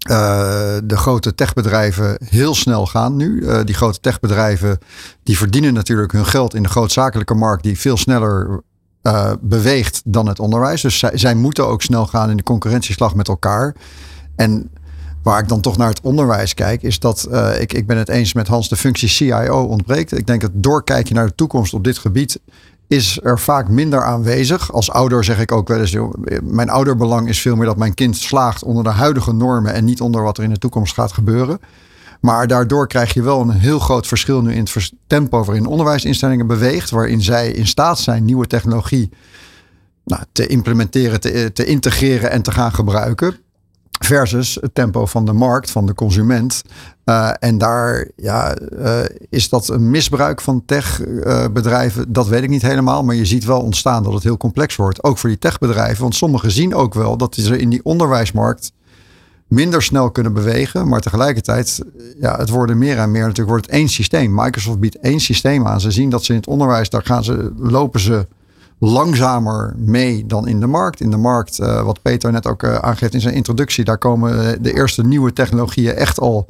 [0.09, 3.41] uh, de grote techbedrijven heel snel gaan nu.
[3.41, 4.79] Uh, die grote techbedrijven
[5.23, 8.61] die verdienen natuurlijk hun geld in de grootzakelijke markt die veel sneller
[9.03, 10.81] uh, beweegt dan het onderwijs.
[10.81, 13.75] Dus zij, moeten ook snel gaan in de concurrentieslag met elkaar.
[14.35, 14.71] En
[15.23, 18.33] waar ik dan toch naar het onderwijs kijk, is dat ik, ik ben het eens
[18.33, 20.17] met Hans, de functie CIO ontbreekt.
[20.17, 22.39] Ik denk dat doorkijkje naar de toekomst op dit gebied
[22.89, 24.73] is er vaak minder aanwezig.
[24.73, 25.97] Als ouder zeg ik ook wel eens,
[26.43, 30.01] mijn ouderbelang is veel meer dat mijn kind slaagt onder de huidige normen en niet
[30.01, 31.59] onder wat er in de toekomst gaat gebeuren.
[32.21, 36.47] Maar daardoor krijg je wel een heel groot verschil nu in het tempo waarin onderwijsinstellingen
[36.47, 39.09] beweegt, waarin zij in staat zijn nieuwe technologie
[40.05, 43.35] nou, te implementeren, te, te integreren en te gaan gebruiken.
[43.99, 46.61] Versus het tempo van de markt, van de consument.
[47.05, 52.01] Uh, en daar ja, uh, is dat een misbruik van techbedrijven.
[52.01, 53.03] Uh, dat weet ik niet helemaal.
[53.03, 55.03] Maar je ziet wel ontstaan dat het heel complex wordt.
[55.03, 56.01] Ook voor die techbedrijven.
[56.01, 58.71] Want sommigen zien ook wel dat ze in die onderwijsmarkt
[59.47, 60.87] minder snel kunnen bewegen.
[60.87, 61.79] Maar tegelijkertijd,
[62.19, 64.33] ja, het worden meer en meer natuurlijk wordt het één systeem.
[64.33, 65.81] Microsoft biedt één systeem aan.
[65.81, 68.27] Ze zien dat ze in het onderwijs, daar gaan ze, lopen ze
[68.79, 71.01] langzamer mee dan in de markt.
[71.01, 74.63] In de markt, uh, wat Peter net ook uh, aangeeft in zijn introductie, daar komen
[74.63, 76.47] de eerste nieuwe technologieën echt al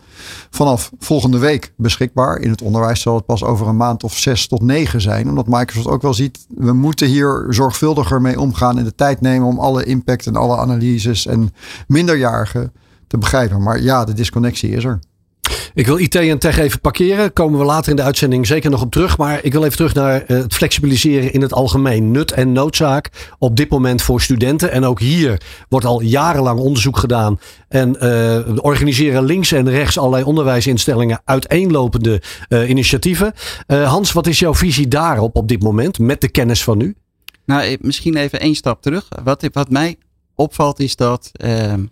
[0.49, 2.39] vanaf volgende week beschikbaar.
[2.39, 5.47] In het onderwijs zal het pas over een maand of zes tot negen zijn, omdat
[5.47, 9.59] Microsoft ook wel ziet, we moeten hier zorgvuldiger mee omgaan en de tijd nemen om
[9.59, 11.53] alle impact en alle analyses en
[11.87, 12.71] minderjarigen
[13.07, 13.63] te begrijpen.
[13.63, 14.99] Maar ja, de disconnectie is er.
[15.73, 17.33] Ik wil IT en tech even parkeren.
[17.33, 19.17] Komen we later in de uitzending zeker nog op terug.
[19.17, 22.11] Maar ik wil even terug naar eh, het flexibiliseren in het algemeen.
[22.11, 24.71] Nut en noodzaak op dit moment voor studenten.
[24.71, 27.39] En ook hier wordt al jarenlang onderzoek gedaan.
[27.67, 33.33] En uh, organiseren links en rechts allerlei onderwijsinstellingen uiteenlopende uh, initiatieven.
[33.67, 36.95] Hans, wat is jouw visie daarop op dit moment met de kennis van nu?
[37.45, 39.07] Nou, misschien even één stap terug.
[39.23, 39.97] Wat, wat mij
[40.35, 41.83] opvalt is dat ehm,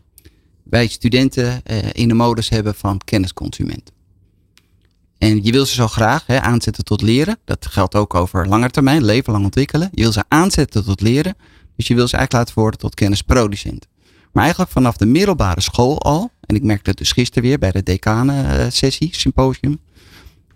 [0.70, 3.92] wij studenten uh, in de modus hebben van kennisconsument.
[5.18, 7.38] En je wil ze zo graag hè, aanzetten tot leren.
[7.46, 9.90] Dat geldt ook over lange termijn, leven lang ontwikkelen.
[9.92, 11.36] Je wil ze aanzetten tot leren.
[11.76, 13.88] Dus je wil ze eigenlijk laten worden tot kennisproducent.
[14.32, 16.32] Maar eigenlijk vanaf de middelbare school al.
[16.42, 19.80] En ik merkte het dus gisteren weer bij de decanen sessie, symposium.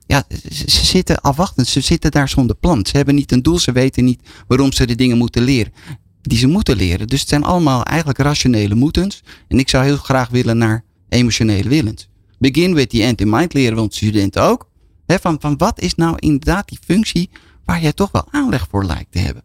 [0.06, 1.68] Ja, ze zitten afwachtend.
[1.68, 2.86] Ze zitten daar zonder plan.
[2.86, 3.60] Ze hebben niet een doel.
[3.60, 5.74] Ze weten niet waarom ze de dingen moeten leren
[6.22, 7.08] die ze moeten leren.
[7.08, 9.24] Dus het zijn allemaal eigenlijk rationele moetens.
[9.48, 12.10] En ik zou heel graag willen naar emotionele willens.
[12.40, 14.70] Begin with the end in mind leren we onze studenten ook.
[15.06, 17.30] van, van wat is nou inderdaad die functie
[17.66, 19.44] waar jij toch wel aanleg voor lijkt te hebben.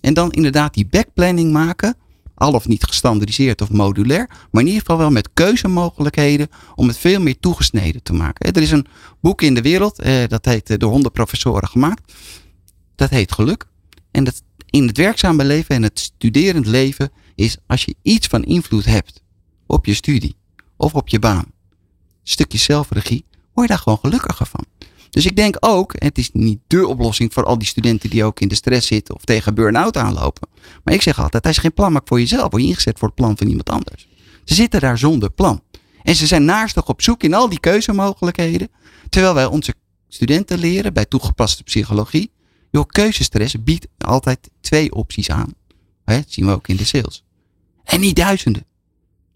[0.00, 1.96] En dan inderdaad die backplanning maken.
[2.34, 4.30] Al of niet gestandardiseerd of modulair.
[4.50, 8.52] Maar in ieder geval wel met keuzemogelijkheden om het veel meer toegesneden te maken.
[8.52, 8.86] Er is een
[9.20, 12.12] boek in de wereld, eh, dat heet eh, door honderd professoren gemaakt.
[12.94, 13.66] Dat heet Geluk.
[14.10, 18.44] En dat in het werkzame leven en het studerend leven is als je iets van
[18.44, 19.22] invloed hebt
[19.66, 20.36] op je studie
[20.76, 21.52] of op je baan,
[22.22, 24.64] stukje zelfregie, word je daar gewoon gelukkiger van.
[25.10, 28.40] Dus ik denk ook, het is niet de oplossing voor al die studenten die ook
[28.40, 30.48] in de stress zitten of tegen burn-out aanlopen.
[30.84, 33.08] Maar ik zeg altijd, als je geen plan maakt voor jezelf, word je ingezet voor
[33.08, 34.08] het plan van iemand anders.
[34.44, 35.62] Ze zitten daar zonder plan.
[36.02, 38.68] En ze zijn naastig op zoek in al die keuzemogelijkheden.
[39.08, 39.74] Terwijl wij onze
[40.08, 42.30] studenten leren bij toegepaste psychologie
[42.70, 45.54] Joh, keuzestress biedt altijd twee opties aan.
[46.04, 47.24] Hè, dat zien we ook in de sales.
[47.84, 48.64] En niet duizenden.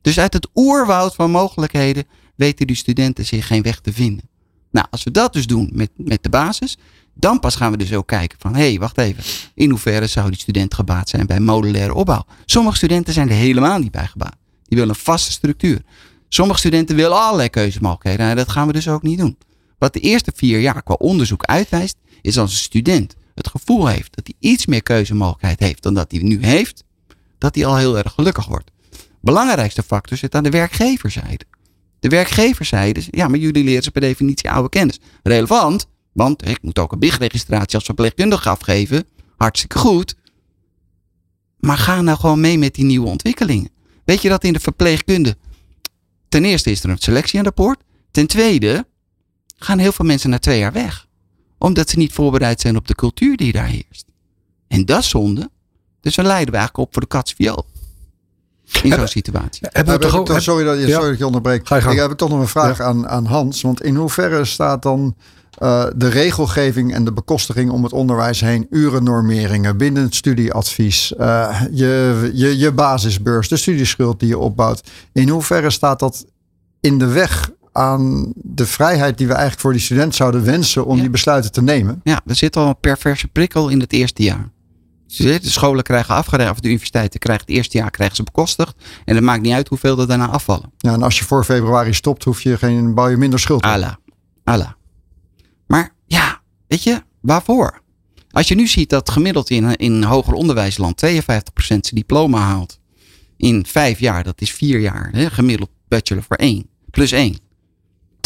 [0.00, 2.04] Dus uit het oerwoud van mogelijkheden
[2.36, 4.28] weten die studenten zich geen weg te vinden.
[4.70, 6.78] Nou, als we dat dus doen met, met de basis,
[7.14, 9.24] dan pas gaan we dus ook kijken van, hé, hey, wacht even.
[9.54, 12.24] In hoeverre zou die student gebaat zijn bij modulaire opbouw?
[12.44, 14.36] Sommige studenten zijn er helemaal niet bij gebaat.
[14.64, 15.82] Die willen een vaste structuur.
[16.28, 18.20] Sommige studenten willen allerlei keuzemogelijkheden.
[18.20, 19.38] En nou, dat gaan we dus ook niet doen.
[19.78, 24.16] Wat de eerste vier jaar qua onderzoek uitwijst, is als een student het gevoel heeft
[24.16, 26.84] dat hij iets meer keuzemogelijkheid heeft dan dat hij nu heeft,
[27.38, 28.70] dat hij al heel erg gelukkig wordt.
[29.20, 31.44] Belangrijkste factor zit aan de werkgeverzijde.
[32.00, 34.98] De werkgeverzijde, ja, maar jullie leren ze per definitie oude kennis.
[35.22, 39.04] Relevant, want ik moet ook een BIG-registratie als verpleegkundige afgeven.
[39.36, 40.14] Hartstikke goed.
[41.58, 43.70] Maar ga nou gewoon mee met die nieuwe ontwikkelingen.
[44.04, 45.36] Weet je dat in de verpleegkunde,
[46.28, 47.82] ten eerste is er een selectie aan de poort.
[48.10, 48.86] Ten tweede
[49.56, 51.08] gaan heel veel mensen na twee jaar weg
[51.60, 54.04] omdat ze niet voorbereid zijn op de cultuur die daar heerst.
[54.68, 55.50] En dat is zonde.
[56.00, 57.66] Dus dan leiden we eigenlijk op voor de katsviool.
[58.82, 59.66] In zo'n situatie.
[59.70, 61.70] Hebben we toch toch, sorry, dat je, sorry dat je onderbreekt.
[61.70, 63.62] Ik heb toch nog een vraag aan, aan Hans.
[63.62, 65.14] Want in hoeverre staat dan
[65.62, 71.62] uh, de regelgeving en de bekostiging om het onderwijs heen, urennormeringen, binnen het studieadvies, uh,
[71.70, 74.90] je, je, je basisbeurs, de studieschuld die je opbouwt.
[75.12, 76.26] In hoeverre staat dat
[76.80, 81.00] in de weg aan de vrijheid die we eigenlijk voor die student zouden wensen om
[81.00, 82.00] die besluiten te nemen.
[82.02, 84.50] Ja, er zit al een perverse prikkel in het eerste jaar.
[85.16, 88.74] De scholen krijgen afgerekend, of de universiteiten krijgen het eerste jaar krijgen ze bekostigd.
[89.04, 90.72] En het maakt niet uit hoeveel er daarna afvallen.
[90.78, 93.62] Ja, en als je voor februari stopt, hoef je geen, bouw je minder schuld.
[93.62, 93.98] Ala.
[94.44, 94.76] Ala.
[95.66, 97.82] Maar ja, weet je, waarvoor?
[98.30, 101.10] Als je nu ziet dat gemiddeld in, in hoger onderwijsland 52%
[101.56, 102.78] zijn diploma haalt.
[103.36, 106.68] In vijf jaar, dat is vier jaar, hè, gemiddeld bachelor voor één.
[106.90, 107.38] Plus één.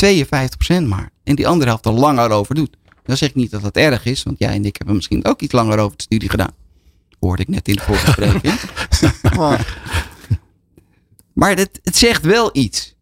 [0.04, 1.10] 52% maar.
[1.24, 2.76] En die andere helft er langer over doet.
[3.04, 5.40] Dan zeg ik niet dat dat erg is, want jij en ik hebben misschien ook
[5.40, 6.52] iets langer over de studie gedaan.
[7.20, 8.54] Hoorde ik net in de voorgespreking.
[11.40, 12.94] maar het, het zegt wel iets.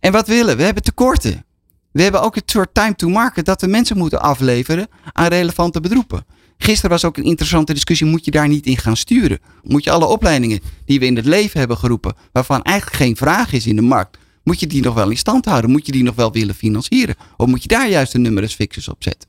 [0.00, 0.56] En wat willen we?
[0.56, 1.44] We hebben tekorten.
[1.90, 5.80] We hebben ook het soort time to market dat we mensen moeten afleveren aan relevante
[5.80, 6.24] beroepen.
[6.58, 8.06] Gisteren was ook een interessante discussie.
[8.06, 9.38] Moet je daar niet in gaan sturen?
[9.62, 13.52] Moet je alle opleidingen die we in het leven hebben geroepen, waarvan eigenlijk geen vraag
[13.52, 14.18] is in de markt,
[14.48, 15.70] moet je die nog wel in stand houden?
[15.70, 17.14] Moet je die nog wel willen financieren?
[17.36, 19.28] Of moet je daar juist de numerus fixus op zetten?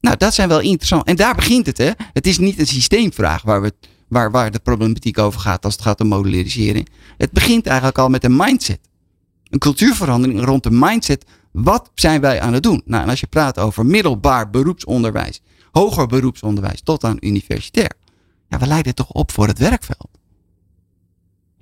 [0.00, 1.06] Nou, dat zijn wel interessant.
[1.06, 1.90] En daar begint het, hè?
[2.12, 3.72] Het is niet een systeemvraag waar, we,
[4.08, 6.88] waar, waar de problematiek over gaat als het gaat om modellisering.
[7.16, 8.80] Het begint eigenlijk al met een mindset.
[9.50, 11.24] Een cultuurverandering rond de mindset.
[11.52, 12.82] Wat zijn wij aan het doen?
[12.84, 15.40] Nou, en als je praat over middelbaar beroepsonderwijs,
[15.72, 17.92] hoger beroepsonderwijs tot aan universitair.
[18.48, 20.21] Ja, we leiden toch op voor het werkveld.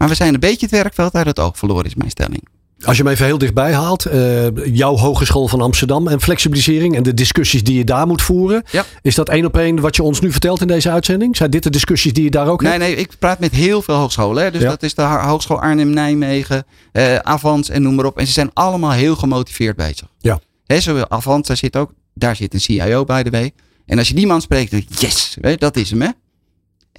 [0.00, 2.42] Maar we zijn een beetje het werkveld uit het oog verloren, is mijn stelling.
[2.84, 7.02] Als je hem even heel dichtbij haalt, uh, jouw Hogeschool van Amsterdam en flexibilisering en
[7.02, 8.62] de discussies die je daar moet voeren.
[8.70, 8.84] Ja.
[9.02, 11.36] Is dat één op één wat je ons nu vertelt in deze uitzending?
[11.36, 12.84] Zijn dit de discussies die je daar ook nee, hebt?
[12.84, 14.42] Nee, ik praat met heel veel hogescholen.
[14.42, 14.50] Hè.
[14.50, 14.68] Dus Ja.
[14.68, 18.18] dat is de Hogeschool Arnhem-Nijmegen, eh, Avans en noem maar op.
[18.18, 20.06] En ze zijn allemaal heel gemotiveerd bezig.
[20.18, 20.40] Ja.
[20.66, 23.52] Hè, zo Avans, daar zit ook, daar zit een CIO by the way.
[23.86, 26.08] En als je die man spreekt, dan yes, hè, dat is hem hè.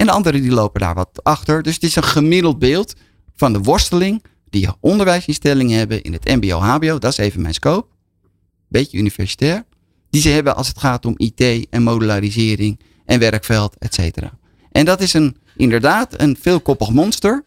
[0.02, 1.64] En de anderen die lopen daar wat achter.
[1.64, 2.94] Dus het is een gemiddeld beeld
[3.36, 6.98] van de worsteling die onderwijsinstellingen hebben in het MBO, HBO.
[6.98, 7.88] Dat is even mijn scope.
[8.68, 9.66] Beetje universitair.
[10.10, 14.32] Die ze hebben als het gaat om IT en modularisering en werkveld, et cetera.
[14.72, 17.46] En dat is een, inderdaad een veelkoppig monster.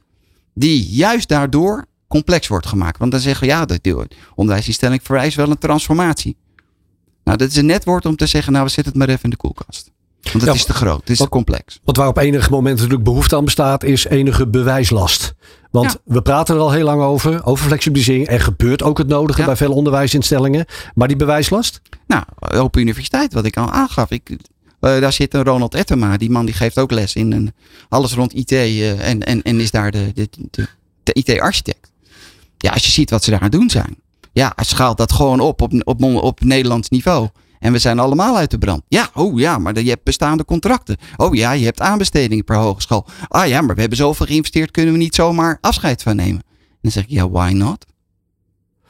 [0.55, 2.99] Die juist daardoor complex wordt gemaakt.
[2.99, 6.37] Want dan zeggen we ja, de de onderwijsinstelling vereist wel een transformatie.
[7.25, 9.25] Nou, dat is een net woord om te zeggen, nou, we zetten het maar even
[9.25, 9.93] in de koelkast.
[10.33, 11.81] Want het Ja, is te groot, het is te wat- complex.
[11.85, 15.35] Want waar op enig moment natuurlijk behoefte aan bestaat, is enige bewijslast.
[15.71, 15.99] Want Ja.
[16.15, 18.29] we praten er al heel lang over, over flexibilisering.
[18.29, 19.47] Er gebeurt ook het nodige Ja.
[19.47, 20.65] bij veel onderwijsinstellingen.
[20.95, 21.81] Maar die bewijslast?
[22.07, 24.11] Nou, Open Universiteit, wat ik al aangaf.
[24.11, 24.29] Ik,
[24.81, 26.17] eh, daar zit een Ronald Ettema.
[26.17, 27.53] Die man die geeft ook les in een,
[27.89, 30.67] alles rond IT eh, en, en, en is daar de, de, de,
[31.03, 31.91] de IT-architect.
[32.59, 33.97] Ja, als je ziet wat ze daar aan het doen zijn.
[34.33, 37.29] Ja, schaalt dat gewoon op op, op, op Nederlands niveau.
[37.64, 38.83] En we zijn allemaal uit de brand.
[38.88, 40.96] Ja, oh ja, maar je hebt bestaande contracten.
[41.16, 43.07] Oh ja, je hebt aanbestedingen per hogeschool.
[43.29, 46.42] Ah ja, maar we hebben zoveel geïnvesteerd, kunnen we niet zomaar afscheid van nemen.
[46.59, 47.85] En dan zeg ik, ja, why not?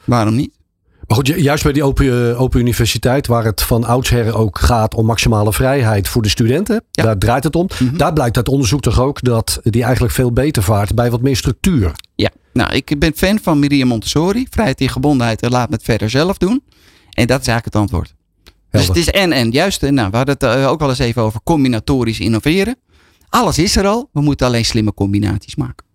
[0.05, 0.59] Waarom niet?
[1.07, 4.59] Maar goed, ju- juist bij die open, eh, open universiteit, waar het van oudsher ook
[4.59, 7.03] gaat om maximale vrijheid voor de studenten, Ja.
[7.03, 7.69] daar draait het om.
[7.79, 7.97] Mhm.
[7.97, 11.37] Daar blijkt uit onderzoek toch ook dat die eigenlijk veel beter vaart bij wat meer
[11.37, 11.93] structuur.
[12.15, 14.47] Ja, nou, ik ben fan van Miriam Montessori.
[14.51, 16.63] Vrijheid in gebondenheid en laat me het verder zelf doen.
[17.11, 18.15] En dat is eigenlijk het antwoord.
[18.79, 19.51] Dus het is en en.
[19.51, 22.77] Juist, eh, nou, we hadden het eh, ook al eens even over combinatorisch innoveren.
[23.29, 24.09] Alles is er al.
[24.13, 25.87] We moeten alleen slimme combinaties maken.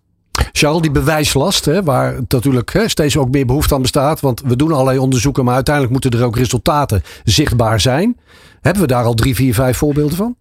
[0.52, 4.20] Charles, die bewijslast, hè, waar natuurlijk hè, steeds ook meer behoefte aan bestaat.
[4.20, 8.16] Want we doen allerlei onderzoeken, maar uiteindelijk moeten er ook resultaten zichtbaar zijn.
[8.60, 10.36] Hebben we daar al drie, vier, vijf voorbeelden van?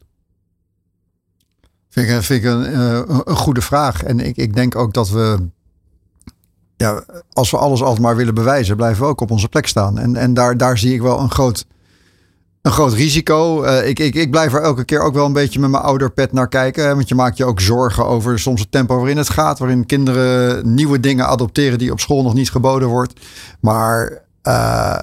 [1.89, 4.03] Vind ik, vind ik een, eh, een goede vraag.
[4.03, 5.37] En ik, ik denk ook dat we,
[6.77, 9.97] ja, als we alles altijd maar willen bewijzen, blijven we ook op onze plek staan.
[9.97, 11.65] En, en daar, daar zie ik wel een groot,
[12.61, 13.63] een groot risico.
[13.63, 16.31] Eh, ik, ik, ik blijf er elke keer ook wel een beetje met mijn ouderpet
[16.31, 16.95] naar kijken.
[16.95, 19.59] Want je maakt je ook zorgen over soms het tempo waarin het gaat.
[19.59, 23.13] Waarin kinderen nieuwe dingen adopteren die op school nog niet geboden wordt.
[23.59, 24.99] Maar eh,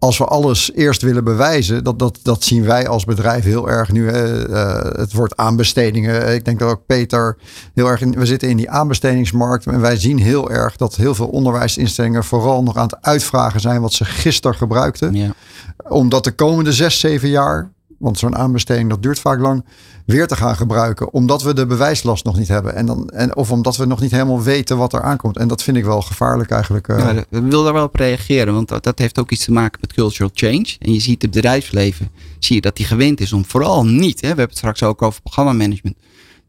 [0.00, 3.92] als we alles eerst willen bewijzen, dat, dat, dat zien wij als bedrijf heel erg
[3.92, 4.10] nu.
[4.10, 4.48] hè.
[4.48, 6.34] Eh, het wordt aanbestedingen.
[6.34, 7.36] Ik denk dat ook Peter
[7.74, 8.10] heel erg in.
[8.10, 9.66] We zitten in die aanbestedingsmarkt.
[9.66, 13.80] En wij zien heel erg dat heel veel onderwijsinstellingen vooral nog aan het uitvragen zijn
[13.80, 15.14] wat ze gisteren gebruikten.
[15.14, 15.32] Ja.
[15.88, 19.64] Om dat de komende zes, zeven jaar, want zo'n aanbesteding dat duurt vaak lang,
[20.06, 21.12] weer te gaan gebruiken.
[21.12, 22.74] Omdat we de bewijslast nog niet hebben.
[22.74, 25.36] En dan, en, of omdat we nog niet helemaal weten wat er aankomt.
[25.36, 26.88] En dat vind ik wel gevaarlijk eigenlijk.
[26.88, 26.98] eh.
[26.98, 29.78] Ja, we willen daar wel op reageren, want dat, dat heeft ook iets te maken
[29.80, 30.76] met cultural change.
[30.78, 32.08] En je ziet het bedrijfsleven,
[32.38, 35.02] zie je dat die gewend is om vooral niet, hè, we hebben het straks ook
[35.02, 35.96] over programmamanagement,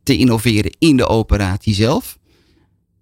[0.04, 2.18] te innoveren in de operatie zelf.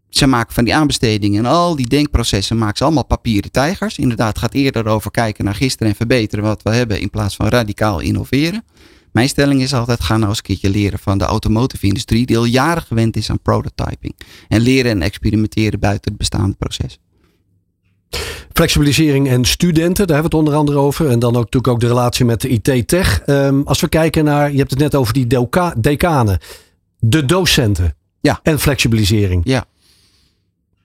[0.10, 3.98] Ze maken van die aanbestedingen en al die denkprocessen maken ze allemaal papieren tijgers.
[3.98, 7.36] Inderdaad, het gaat eerder over kijken naar gisteren en verbeteren wat we hebben in plaats
[7.36, 8.64] van radicaal innoveren.
[9.12, 12.38] Mijn stelling is altijd, ga nou eens een keertje leren van de automotive industrie, die
[12.38, 14.16] al jaren gewend is aan prototyping.
[14.48, 17.00] En leren en experimenteren buiten het bestaande proces.
[18.54, 21.10] Flexibilisering en studenten, daar hebben we het onder andere over.
[21.10, 23.22] En dan ook natuurlijk ook de relatie met de IT-tech.
[23.28, 25.28] Um, als we kijken naar, je hebt het net over die
[25.78, 26.40] decanen.
[27.00, 27.96] De docenten.
[28.22, 28.40] Ja.
[28.44, 29.42] En flexibilisering.
[29.44, 29.66] Ja.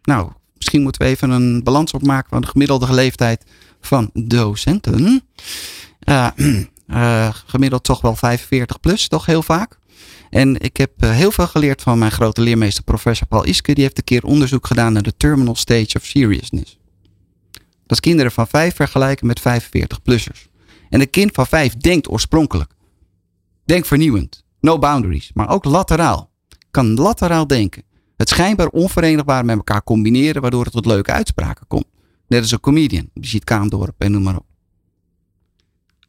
[0.05, 3.45] Nou, misschien moeten we even een balans opmaken van de gemiddelde leeftijd
[3.81, 5.23] van docenten.
[6.09, 6.29] Uh,
[6.87, 9.79] uh, gemiddeld toch wel 45 plus, toch heel vaak.
[10.31, 13.75] En ik heb uh, heel veel geleerd van mijn grote leermeester, professor Paul Iske.
[13.75, 16.79] Die heeft een keer onderzoek gedaan naar de terminal stage of seriousness.
[17.87, 20.49] Dat is kinderen van 5 vergelijken met 45-plussers.
[20.91, 22.73] En een kind van 5 denkt oorspronkelijk.
[23.65, 24.45] Denkt vernieuwend.
[24.61, 25.31] No boundaries.
[25.35, 26.31] Maar ook lateraal.
[26.71, 27.83] Kan lateraal denken.
[28.17, 31.87] Het schijnbaar onverenigbaar met elkaar combineren, waardoor het tot leuke uitspraken komt.
[32.27, 33.11] Net als een comedian.
[33.15, 34.47] Ziet Kaandorp en noem maar op.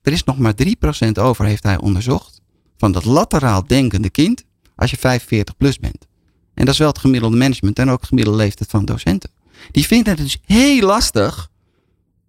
[0.01, 0.67] Er is nog maar 3%
[1.13, 2.41] over, heeft hij onderzocht,
[2.77, 4.43] van dat lateraal denkende kind
[4.75, 6.07] als je 45 plus bent.
[6.53, 9.29] En dat is wel het gemiddelde management en ook het gemiddelde leeftijd van docenten.
[9.71, 11.49] Die vinden het dus heel lastig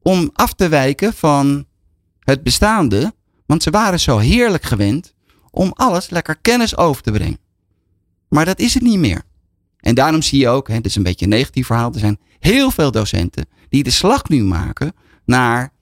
[0.02, 1.66] om af te wijken van
[2.20, 3.14] het bestaande,
[3.46, 5.14] want ze waren zo heerlijk gewend
[5.50, 7.38] om alles lekker kennis over te brengen.
[8.28, 9.22] Maar dat is het niet meer.
[9.86, 12.18] En daarom zie je ook, hè, dit is een beetje een negatief verhaal, er zijn
[12.38, 14.92] heel veel docenten die de slag nu maken
[15.24, 15.72] naar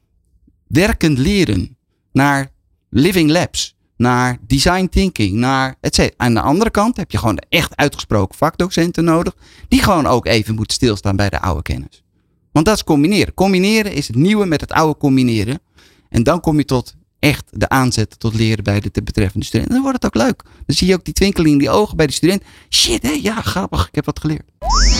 [0.66, 1.76] werkend leren,
[2.12, 2.50] naar
[2.90, 7.76] living labs, naar design thinking, naar et Aan de andere kant heb je gewoon echt
[7.76, 9.36] uitgesproken vakdocenten nodig,
[9.68, 12.04] die gewoon ook even moeten stilstaan bij de oude kennis.
[12.52, 13.34] Want dat is combineren.
[13.34, 15.60] Combineren is het nieuwe met het oude combineren.
[16.08, 19.68] En dan kom je tot echt de aanzet tot leren bij de betreffende student.
[19.68, 20.42] En dan wordt het ook leuk.
[20.66, 22.42] Dan zie je ook die twinkeling in die ogen bij de student.
[22.70, 24.42] Shit, hé, ja, grappig, ik heb wat geleerd.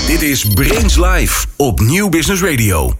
[0.07, 2.93] Dit is Brains Live op Nieuw Business Radio.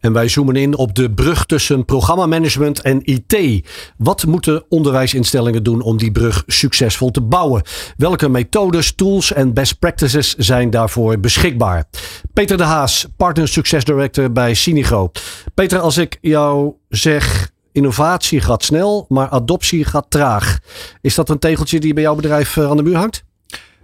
[0.00, 3.66] En wij zoomen in op de brug tussen programmamanagement en IT.
[3.96, 7.62] Wat moeten onderwijsinstellingen doen om die brug succesvol te bouwen?
[7.96, 11.84] Welke methodes, tools en best practices zijn daarvoor beschikbaar?
[12.32, 15.10] Peter de Haas, Partner Success Director bij Sinigo.
[15.54, 20.58] Peter, als ik jou zeg innovatie gaat snel, maar adoptie gaat traag.
[21.00, 23.24] Is dat een tegeltje die bij jouw bedrijf eh, aan de muur hangt?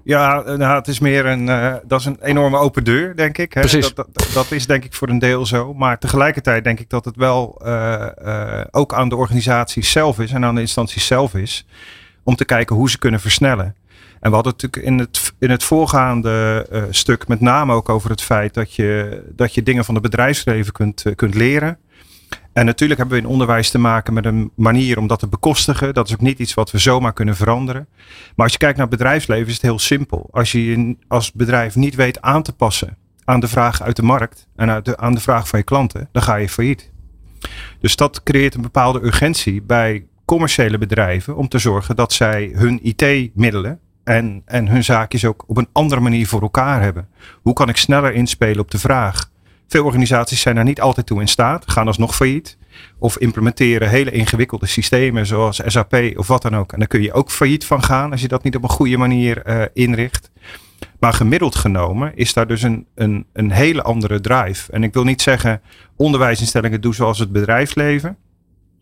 [0.04, 3.52] Ja, nou, het is meer een, uh, dat is een enorme open deur, denk ik.
[3.52, 3.60] Hè?
[3.60, 3.94] Precies.
[3.94, 5.74] Dat, dat, dat, is denk ik voor een deel zo.
[5.74, 10.32] Maar tegelijkertijd denk ik dat het wel uh, uh, ook aan de organisatie zelf is
[10.32, 11.66] en aan de instanties zelf is.
[12.22, 13.76] Om te kijken hoe ze kunnen versnellen.
[14.20, 18.22] En we hadden natuurlijk in het, in het voorgaande stuk met name ook over het
[18.22, 21.78] feit dat je, dat je dingen van het bedrijfsleven kunt, kunt leren.
[22.52, 25.94] En natuurlijk hebben we in onderwijs te maken met een manier om dat te bekostigen.
[25.94, 27.88] Dat is ook niet iets wat we zomaar kunnen veranderen.
[28.36, 30.28] Maar als je kijkt naar bedrijfsleven is het heel simpel.
[30.30, 34.02] Als je je als bedrijf niet weet aan te passen aan de vraag uit de
[34.02, 36.92] markt en aan de vraag van je klanten, dan ga je failliet.
[37.80, 42.78] Dus dat creëert een bepaalde urgentie bij commerciële bedrijven om te zorgen dat zij hun
[42.82, 47.08] IT-middelen en, en hun zaakjes ook op een andere manier voor elkaar hebben.
[47.42, 49.29] Hoe kan ik sneller inspelen op de vraag?
[49.70, 52.56] Veel organisaties zijn daar niet altijd toe in staat, gaan alsnog failliet.
[52.98, 56.72] Of implementeren hele ingewikkelde systemen zoals SAP of wat dan ook.
[56.72, 58.96] En daar kun je ook failliet van gaan als je dat niet op een goede
[58.96, 60.30] manier uh, inricht.
[61.00, 64.72] Maar gemiddeld genomen is daar dus een, een, een hele andere drive.
[64.72, 65.60] En ik wil niet zeggen
[65.96, 68.16] onderwijsinstellingen doen zoals het bedrijfsleven.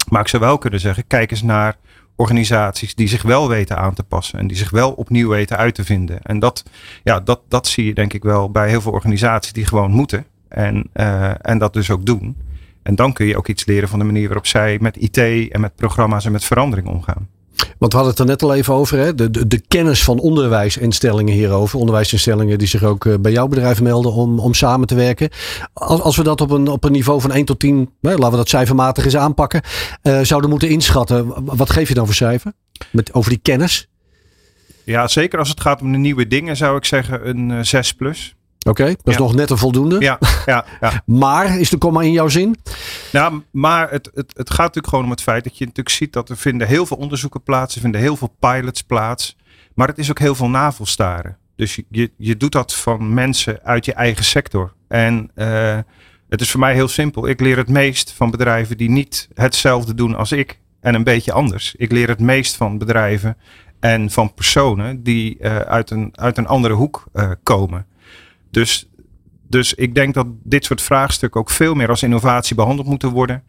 [0.09, 1.77] Maar ik zou wel kunnen zeggen, kijk eens naar
[2.17, 5.75] organisaties die zich wel weten aan te passen en die zich wel opnieuw weten uit
[5.75, 6.23] te vinden.
[6.23, 6.63] En dat,
[7.05, 10.27] ja, dat, dat zie je denk ik wel bij heel veel organisaties die gewoon moeten.
[10.49, 12.37] En, uh, en dat dus ook doen.
[12.83, 15.19] En dan kun je ook iets leren van de manier waarop zij met IT
[15.51, 17.29] en met programma's en met verandering omgaan.
[17.79, 19.15] Want we hadden het er net al even over, hè?
[19.15, 21.79] De, de, de kennis van onderwijsinstellingen hierover.
[21.79, 25.31] Onderwijsinstellingen die zich ook uh, bij jouw bedrijf melden om, om samen te werken.
[25.73, 28.31] Als, als we dat op een, op een niveau van 1 tot 10, hè, laten
[28.31, 29.63] we dat cijfermatig eens aanpakken,
[30.03, 31.45] uh, zouden moeten inschatten.
[31.45, 32.53] Wat geef je dan voor cijfer?
[32.91, 33.89] Met, over die kennis?
[34.85, 37.93] Ja, zeker als het gaat om de nieuwe dingen zou ik zeggen een uh, 6
[37.93, 38.37] plus.
[38.69, 39.21] Oké, okay, dat is ja.
[39.21, 40.01] nog net een voldoende.
[40.01, 41.03] Ja, ja, ja.
[41.25, 42.57] maar is de komma in jouw zin?
[43.13, 46.13] Nou, maar het, het, het gaat natuurlijk gewoon om het feit dat je natuurlijk ziet
[46.13, 49.37] dat er vinden heel veel onderzoeken plaats, er vinden heel veel pilots plaats.
[49.75, 51.37] Maar het is ook heel veel navelstaren.
[51.57, 54.73] Dus je, je, je doet dat van mensen uit je eigen sector.
[54.89, 55.79] En uh,
[56.29, 57.29] het is voor mij heel simpel.
[57.29, 60.59] Ik leer het meest van bedrijven die niet hetzelfde doen als ik.
[60.81, 61.75] En een beetje anders.
[61.77, 63.37] Ik leer het meest van bedrijven
[63.81, 67.87] en van personen die uh, uit, een, uit een andere hoek uh, komen.
[68.51, 68.89] Dus,
[69.49, 73.43] dus ik denk dat dit soort vraagstukken ook veel meer als innovatie behandeld moeten worden.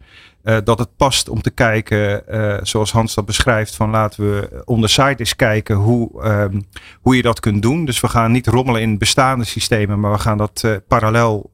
[0.44, 4.62] Uh, dat het past om te kijken, uh, zoals Hans dat beschrijft, van laten we
[4.64, 6.66] on side eens kijken hoe, um,
[7.00, 7.84] hoe je dat kunt doen.
[7.84, 11.52] Dus we gaan niet rommelen in bestaande systemen, maar we gaan dat uh, parallel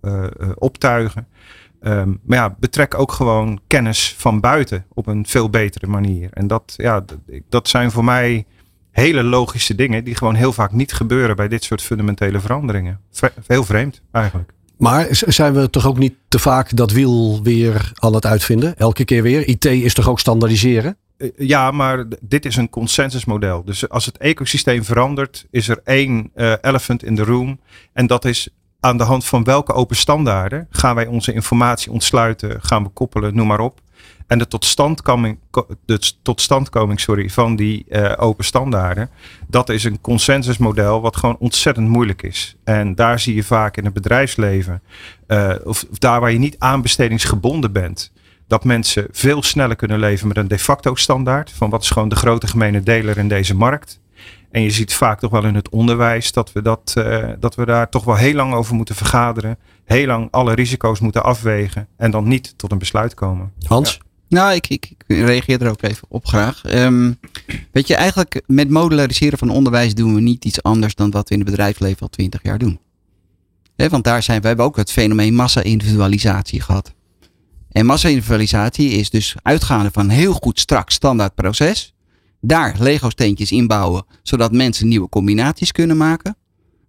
[0.55, 1.27] optuigen.
[1.81, 6.29] Um, maar ja, betrek ook gewoon kennis van buiten op een veel betere manier.
[6.33, 7.05] En dat, ja,
[7.49, 8.47] dat zijn voor mij
[8.97, 13.01] hele logische dingen die gewoon heel vaak niet gebeuren bij dit soort fundamentele veranderingen.
[13.47, 14.51] Heel vreemd eigenlijk.
[14.79, 18.77] Maar zijn we toch ook niet te vaak dat wiel weer aan het uitvinden?
[18.77, 19.49] Elke keer weer.
[19.49, 20.97] IT is toch ook standaardiseren?
[21.17, 23.65] Eh, ja, maar dit is een consensusmodel.
[23.65, 27.61] Dus als het ecosysteem verandert, is er één uh, elephant in the room.
[27.93, 28.49] En dat is
[28.81, 33.35] aan de hand van welke open standaarden gaan wij onze informatie ontsluiten, gaan we koppelen,
[33.35, 33.81] noem maar op.
[34.27, 35.39] En de totstandkoming,
[35.85, 39.11] de totstandkoming sorry, van die uh, open standaarden,
[39.47, 42.57] dat is een consensusmodel wat gewoon ontzettend moeilijk is.
[42.65, 44.83] En daar zie je vaak in het bedrijfsleven,
[45.29, 48.13] uh, of, of, daar waar je niet aanbestedingsgebonden bent,
[48.47, 51.51] dat mensen veel sneller kunnen leven met een de facto standaard.
[51.51, 54.01] Van wat is gewoon de grote gemene deler in deze markt.
[54.51, 57.67] En je ziet vaak toch wel in het onderwijs dat we, dat, uh, dat we
[57.67, 59.59] daar toch wel heel lang over moeten vergaderen.
[59.85, 61.89] Heel lang alle risico's moeten afwegen.
[61.97, 63.53] En dan niet tot een besluit komen.
[63.67, 63.93] Hans?
[63.93, 64.06] Ja.
[64.37, 66.63] Nou, ik, reageer er ook even op graag.
[66.75, 67.19] Um,
[67.73, 71.35] weet je, eigenlijk met modulariseren van onderwijs doen we niet iets anders dan wat we
[71.35, 72.79] in het bedrijfsleven al twintig jaar doen.
[73.77, 76.95] Want daar zijn we hebben ook het fenomeen massa-individualisatie gehad.
[77.71, 81.95] En massa-individualisatie is dus uitgaande van een heel goed strak standaard proces.
[82.41, 86.37] Daar Lego steentjes inbouwen, zodat mensen nieuwe combinaties kunnen maken.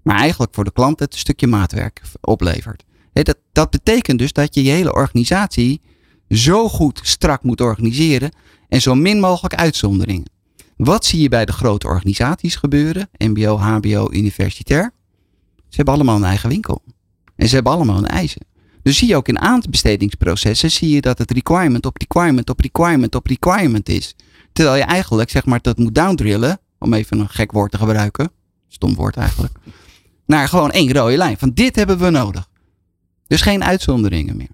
[0.03, 2.83] Maar eigenlijk voor de klant het een stukje maatwerk oplevert.
[3.13, 5.81] Dat, dat betekent dus dat je je hele organisatie
[6.29, 8.31] zo goed strak moet organiseren
[8.69, 10.29] en zo min mogelijk uitzonderingen.
[10.77, 13.09] Wat zie je bij de grote organisaties gebeuren?
[13.17, 14.93] MBO, HBO, universitair.
[15.55, 16.83] Ze hebben allemaal een eigen winkel.
[17.35, 18.45] En ze hebben allemaal een eisen.
[18.81, 23.15] Dus zie je ook in aanbestedingsprocessen, zie je dat het requirement op requirement op requirement
[23.15, 24.15] op requirement is.
[24.53, 28.31] Terwijl je eigenlijk, zeg maar, dat moet downdrillen, om even een gek woord te gebruiken.
[28.67, 29.53] Stom woord eigenlijk.
[30.25, 31.37] Naar gewoon één rode lijn.
[31.37, 32.49] Van dit hebben we nodig.
[33.27, 34.49] Dus geen uitzonderingen meer.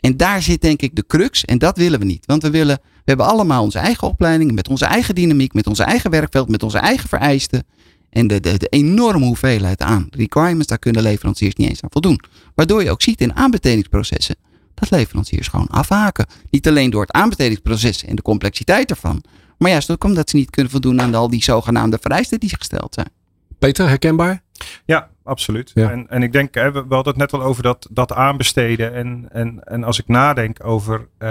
[0.00, 1.44] En daar zit denk ik de crux.
[1.44, 2.26] En dat willen we niet.
[2.26, 5.82] Want we willen, we hebben allemaal onze eigen opleidingen, met onze eigen dynamiek, met onze
[5.82, 7.66] eigen werkveld, met onze eigen vereisten.
[8.10, 12.20] En de, de, de enorme hoeveelheid aan requirements, daar kunnen leveranciers niet eens aan voldoen.
[12.54, 14.36] Waardoor je ook ziet in aanbestedingsprocessen
[14.74, 16.26] dat leveranciers gewoon afhaken.
[16.50, 19.22] Niet alleen door het aanbestedingsproces en de complexiteit ervan,
[19.58, 22.94] maar juist ook omdat ze niet kunnen voldoen aan al die zogenaamde vereisten die gesteld
[22.94, 23.10] zijn.
[23.58, 24.42] Peter, herkenbaar?
[24.84, 25.70] Ja, absoluut.
[25.74, 25.90] Ja.
[25.90, 28.94] En, en ik denk, hè, we, we hadden het net al over dat, dat aanbesteden.
[28.94, 31.08] En, en, en als ik nadenk over.
[31.18, 31.28] Uh,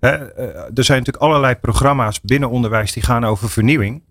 [0.00, 0.10] hè,
[0.74, 4.02] er zijn natuurlijk allerlei programma's binnen onderwijs die gaan over vernieuwing.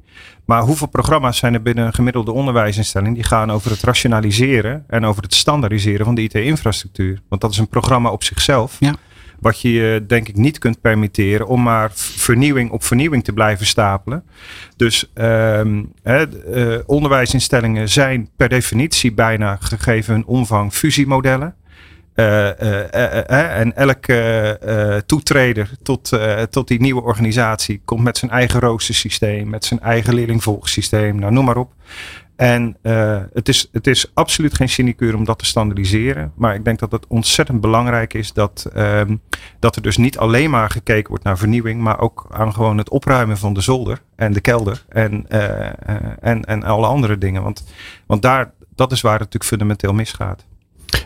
[0.45, 5.05] Maar hoeveel programma's zijn er binnen een gemiddelde onderwijsinstelling die gaan over het rationaliseren en
[5.05, 7.21] over het standaardiseren van de IT-infrastructuur?
[7.29, 8.75] Want dat is een programma op zichzelf.
[8.79, 8.95] Ja.
[9.41, 13.65] Wat je je denk ik niet kunt permitteren om maar vernieuwing op vernieuwing te blijven
[13.65, 14.23] stapelen.
[14.75, 21.55] Dus uh, uh, onderwijsinstellingen zijn per definitie bijna gegeven hun omvang fusiemodellen.
[22.15, 26.19] Uh, en elke toetreder tot,
[26.49, 31.45] tot die nieuwe organisatie komt met zijn eigen roostersysteem, met zijn eigen leerlingvolgsysteem, nou noem
[31.45, 31.73] maar op.
[32.41, 36.31] En uh, het, is, het is absoluut geen sinecure om dat te standaardiseren.
[36.35, 39.21] Maar ik denk dat het ontzettend belangrijk is dat, um,
[39.59, 41.81] dat er dus niet alleen maar gekeken wordt naar vernieuwing.
[41.81, 44.83] Maar ook aan gewoon het opruimen van de zolder en de kelder.
[44.89, 47.43] En, uh, uh, en, en alle andere dingen.
[47.43, 47.63] Want,
[48.05, 50.45] want daar, dat is waar het natuurlijk fundamenteel misgaat.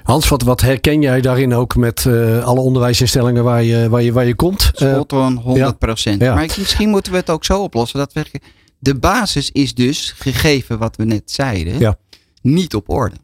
[0.04, 4.12] Hans, wat, wat herken jij daarin ook met uh, alle onderwijsinstellingen waar je, waar je,
[4.12, 4.72] waar je komt?
[4.74, 6.22] Spot on, 100 procent.
[6.22, 6.28] Ja.
[6.28, 6.36] Ja.
[6.36, 8.20] Maar misschien moeten we het ook zo oplossen dat we
[8.86, 11.98] de basis is dus, gegeven wat we net zeiden, ja.
[12.42, 13.16] niet op orde.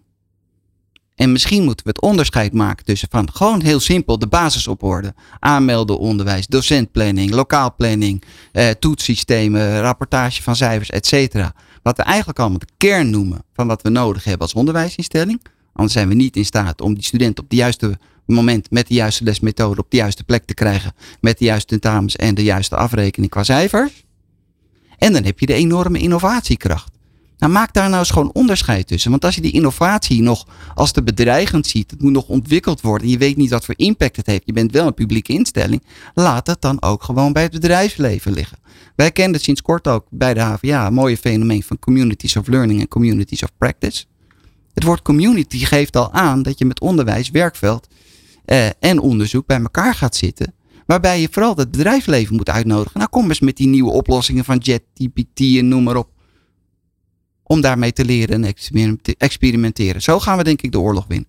[1.16, 4.84] En misschien moeten we het onderscheid maken tussen van gewoon heel simpel de basis op
[4.84, 5.14] orde.
[5.40, 11.54] Aanmelden onderwijs, docentplanning, lokaalplanning, eh, toetssystemen, rapportage van cijfers, et cetera.
[11.84, 15.42] Wat we eigenlijk allemaal de kern noemen van wat we nodig hebben als onderwijsinstelling.
[15.74, 18.94] Anders zijn we niet in staat om die student op het juiste moment met de
[18.94, 20.94] juiste lesmethode op de juiste plek te krijgen.
[21.20, 24.04] Met de juiste tentamens en de juiste afrekening qua cijfers.
[25.02, 26.92] En dan heb je de enorme innovatiekracht.
[27.38, 29.12] Nou, maak daar nou eens gewoon onderscheid tussen.
[29.12, 33.08] Want als je die innovatie nog als te bedreigend ziet, het moet nog ontwikkeld worden
[33.08, 35.84] en je weet niet wat voor impact het heeft, je bent wel een publieke instelling,
[36.14, 38.58] laat het dan ook gewoon bij het bedrijfsleven liggen.
[38.96, 42.48] Wij kennen het sinds kort ook bij de HVA, een mooie fenomeen van communities of
[42.48, 44.06] learning en communities of practice.
[44.74, 47.88] Het woord community geeft al aan dat je met onderwijs, werkveld
[48.46, 50.54] eh, en onderzoek bij elkaar gaat zitten.
[50.92, 52.98] Waarbij je vooral het bedrijfsleven moet uitnodigen.
[53.00, 56.10] Nou, kom eens met die nieuwe oplossingen van JetGPT en noem maar op.
[57.44, 58.54] Om daarmee te leren en
[59.18, 60.02] experimenteren.
[60.02, 61.28] Zo gaan we denk ik de oorlog winnen.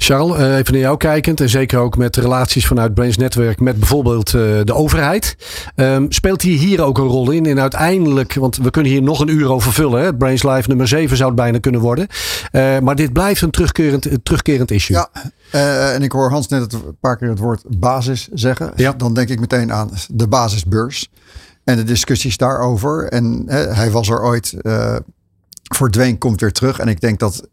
[0.00, 4.34] Charles, even naar jou kijkend en zeker ook met relaties vanuit Brains Network met bijvoorbeeld
[4.34, 5.36] uh, de overheid.
[5.76, 7.46] Um, speelt hier hier ook een rol in?
[7.46, 10.02] En uiteindelijk, want we kunnen hier nog een uur over vullen.
[10.02, 10.14] Hè?
[10.14, 12.06] Brains Live nummer 7 zou het bijna kunnen worden.
[12.52, 14.96] Uh, maar dit blijft een terugkerend, terugkerend issue.
[14.96, 15.08] Ja,
[15.54, 18.72] uh, en ik hoor Hans net een paar keer het woord basis zeggen.
[18.76, 18.92] Ja.
[18.92, 21.10] Dan denk ik meteen aan de basisbeurs.
[21.64, 23.08] En de discussies daarover.
[23.08, 24.54] En hij was er ooit.
[25.74, 26.78] voor Dwayne komt weer terug.
[26.78, 27.48] En ik denk dat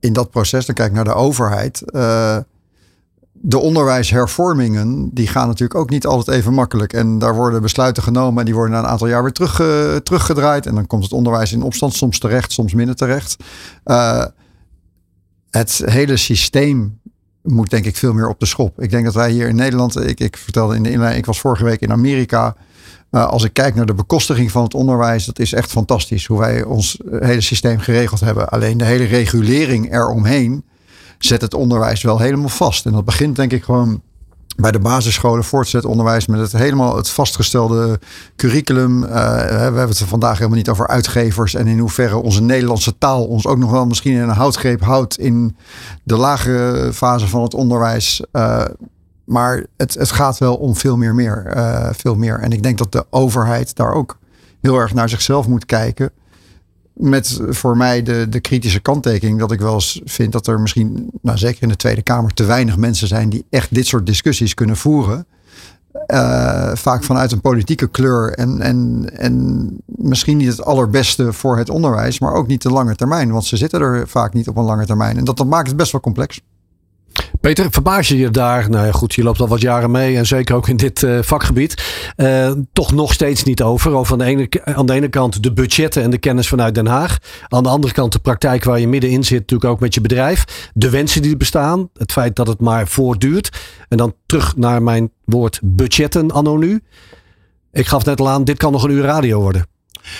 [0.00, 1.82] in dat proces, dan kijk ik naar de overheid.
[1.86, 2.36] Uh,
[3.32, 6.92] de onderwijshervormingen, die gaan natuurlijk ook niet altijd even makkelijk.
[6.92, 9.54] En daar worden besluiten genomen en die worden na een aantal jaar weer terug,
[10.02, 10.66] teruggedraaid.
[10.66, 13.36] En dan komt het onderwijs in opstand, soms terecht, soms minder terecht.
[13.84, 14.24] Uh,
[15.50, 17.00] het hele systeem
[17.42, 18.80] moet denk ik veel meer op de schop.
[18.80, 21.40] Ik denk dat wij hier in Nederland, ik, ik vertelde in de inleiding, ik was
[21.40, 22.56] vorige week in Amerika.
[23.10, 26.38] Uh, als ik kijk naar de bekostiging van het onderwijs, dat is echt fantastisch hoe
[26.38, 28.48] wij ons hele systeem geregeld hebben.
[28.48, 30.64] Alleen de hele regulering eromheen
[31.18, 32.86] zet het onderwijs wel helemaal vast.
[32.86, 34.02] En dat begint denk ik gewoon
[34.56, 38.00] bij de basisscholen, voortgezet onderwijs met het helemaal het vastgestelde
[38.36, 39.02] curriculum.
[39.02, 42.98] Uh, we hebben het er vandaag helemaal niet over uitgevers en in hoeverre onze Nederlandse
[42.98, 45.56] taal ons ook nog wel misschien in een houtgreep houdt in
[46.02, 48.22] de lagere fase van het onderwijs.
[48.32, 48.64] Uh,
[49.26, 52.38] maar het, het gaat wel om veel meer, meer, uh, veel meer.
[52.38, 54.18] En ik denk dat de overheid daar ook
[54.60, 56.10] heel erg naar zichzelf moet kijken
[56.96, 61.10] met voor mij de, de kritische kanttekening dat ik wel eens vind dat er misschien,
[61.22, 64.54] nou zeker in de Tweede Kamer, te weinig mensen zijn die echt dit soort discussies
[64.54, 65.26] kunnen voeren.
[66.06, 71.70] Uh, vaak vanuit een politieke kleur en, en, en misschien niet het allerbeste voor het
[71.70, 74.64] onderwijs, maar ook niet de lange termijn, want ze zitten er vaak niet op een
[74.64, 75.16] lange termijn.
[75.16, 76.40] En dat, dat maakt het best wel complex.
[77.40, 78.70] Peter, verbaas je je daar?
[78.70, 81.18] Nou ja, goed, je loopt al wat jaren mee en zeker ook in dit uh,
[81.22, 81.84] vakgebied.
[82.16, 83.92] Uh, toch nog steeds niet over.
[83.92, 87.18] Over aan de, ene, aan de kant de budgetten en de kennis vanuit Den Haag.
[87.48, 90.70] Aan de andere kant de praktijk waar je middenin zit, natuurlijk ook met je bedrijf.
[90.74, 91.88] De wensen die bestaan.
[91.94, 93.58] Het feit dat het maar voortduurt.
[93.88, 96.82] En dan terug naar mijn woord budgetten anno nu.
[97.72, 99.75] Ik gaf net al aan, dit kan nog een uur radio worden.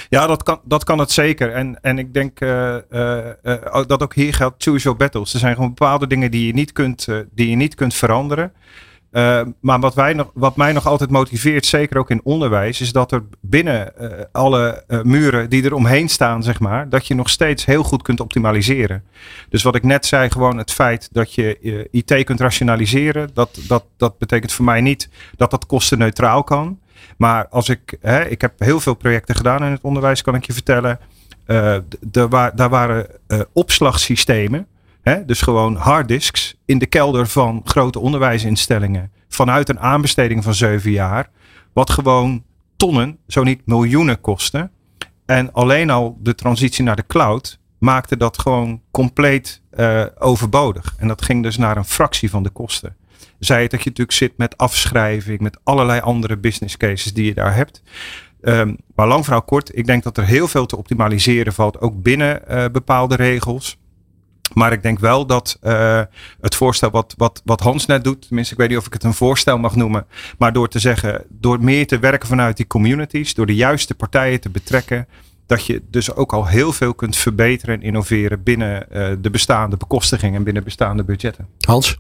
[0.08, 1.52] Ja, dat kan, dat kan het zeker.
[1.52, 5.32] En, en ik denk uh, uh, uh, dat ook hier geldt choose your battles.
[5.32, 8.52] Er zijn gewoon bepaalde dingen die je niet kunt, die je niet kunt veranderen.
[9.60, 13.12] maar wat, wij nog, wat mij nog altijd motiveert, zeker ook in onderwijs, is dat
[13.12, 13.92] er binnen
[14.32, 18.20] alle muren die er omheen staan, zeg maar, dat je nog steeds heel goed kunt
[18.20, 19.04] optimaliseren.
[19.48, 23.84] Dus wat ik net zei, gewoon het feit dat je IT kunt rationaliseren, dat, dat,
[23.96, 26.78] dat betekent voor mij niet dat dat kostenneutraal kan.
[27.16, 30.46] Maar als ik, hè, ik heb heel veel projecten gedaan in het onderwijs, kan ik
[30.46, 30.98] je vertellen.
[31.46, 31.76] Uh,
[32.54, 34.66] daar waren uh, opslagsystemen,
[35.02, 39.12] hè, dus gewoon harddisks in de kelder van grote onderwijsinstellingen.
[39.28, 41.30] Vanuit een aanbesteding van zeven jaar,
[41.72, 42.44] wat gewoon
[42.76, 44.70] tonnen, zo niet miljoenen kostte.
[45.26, 50.94] En alleen al de transitie naar de cloud maakte dat gewoon compleet uh, overbodig.
[50.98, 52.96] En dat ging dus naar een fractie van de kosten
[53.38, 57.54] het dat je natuurlijk zit met afschrijving, met allerlei andere business cases die je daar
[57.54, 57.82] hebt.
[58.40, 62.02] Um, maar lang verhaal kort, ik denk dat er heel veel te optimaliseren valt, ook
[62.02, 63.78] binnen uh, bepaalde regels.
[64.54, 66.00] Maar ik denk wel dat uh,
[66.40, 69.04] het voorstel wat, wat, wat Hans net doet, tenminste ik weet niet of ik het
[69.04, 70.06] een voorstel mag noemen,
[70.38, 74.40] maar door te zeggen, door meer te werken vanuit die communities, door de juiste partijen
[74.40, 75.08] te betrekken,
[75.46, 79.76] dat je dus ook al heel veel kunt verbeteren en innoveren binnen uh, de bestaande
[79.76, 81.48] bekostiging en binnen bestaande budgetten.
[81.60, 81.98] Hans?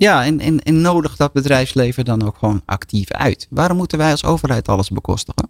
[0.00, 3.46] Ja, en, nodig dat bedrijfsleven dan ook gewoon actief uit.
[3.50, 5.48] Waarom moeten wij als overheid alles bekostigen?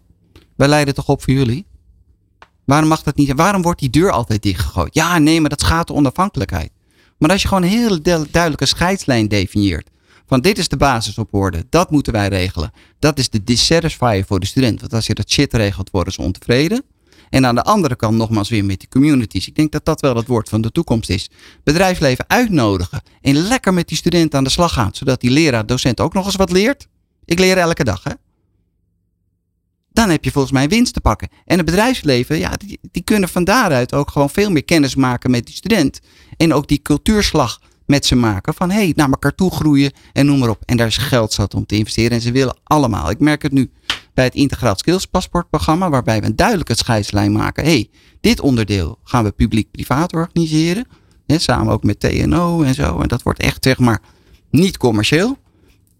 [0.57, 1.67] Wij leiden toch op voor jullie?
[2.65, 3.33] Waarom mag dat niet?
[3.33, 4.95] Waarom wordt die deur altijd dichtgegooid?
[4.95, 6.71] Ja, nee, maar dat schaadt de onafhankelijkheid.
[7.19, 9.91] Maar als je gewoon een hele duidelijke scheidslijn definieert.
[10.27, 11.67] Van dit is de basis op orde.
[11.69, 12.73] Dat moeten wij regelen.
[12.99, 14.81] Dat is de dissatisfier voor de student.
[14.81, 16.83] Want als je dat shit regelt, worden ze ontevreden.
[17.31, 19.49] En aan de andere kant nogmaals weer met die communities.
[19.49, 21.31] Ik denk dat dat wel het woord van de toekomst is.
[21.65, 24.91] Bedrijfsleven uitnodigen en lekker met die studenten aan de slag gaan.
[24.93, 26.89] Zodat die leraar, docent ook nog eens wat leert.
[27.25, 28.13] Ik leer elke dag hè.
[29.93, 31.29] Dan heb je volgens mij winst te pakken.
[31.45, 32.57] En het bedrijfsleven, ja,
[32.91, 36.01] die, kunnen van daaruit ook gewoon veel meer kennis maken met die student.
[36.37, 38.55] En ook die cultuurslag met ze maken.
[38.55, 40.63] Van hey, naar elkaar toe groeien en noem maar op.
[40.65, 42.11] En daar is geld zat om te investeren.
[42.11, 43.11] En ze willen allemaal.
[43.11, 43.71] Ik merk het nu
[44.21, 45.91] bij het Integraal Skills Paspoortprogramma.
[45.91, 47.65] Waarbij we een duidelijke scheidslijn maken.
[47.65, 47.91] hey,
[48.21, 50.87] dit onderdeel gaan we publiek-privaat organiseren.
[51.27, 53.01] samen ook met TNO en zo.
[53.01, 54.01] En dat wordt echt zeg maar
[54.51, 55.37] niet commercieel.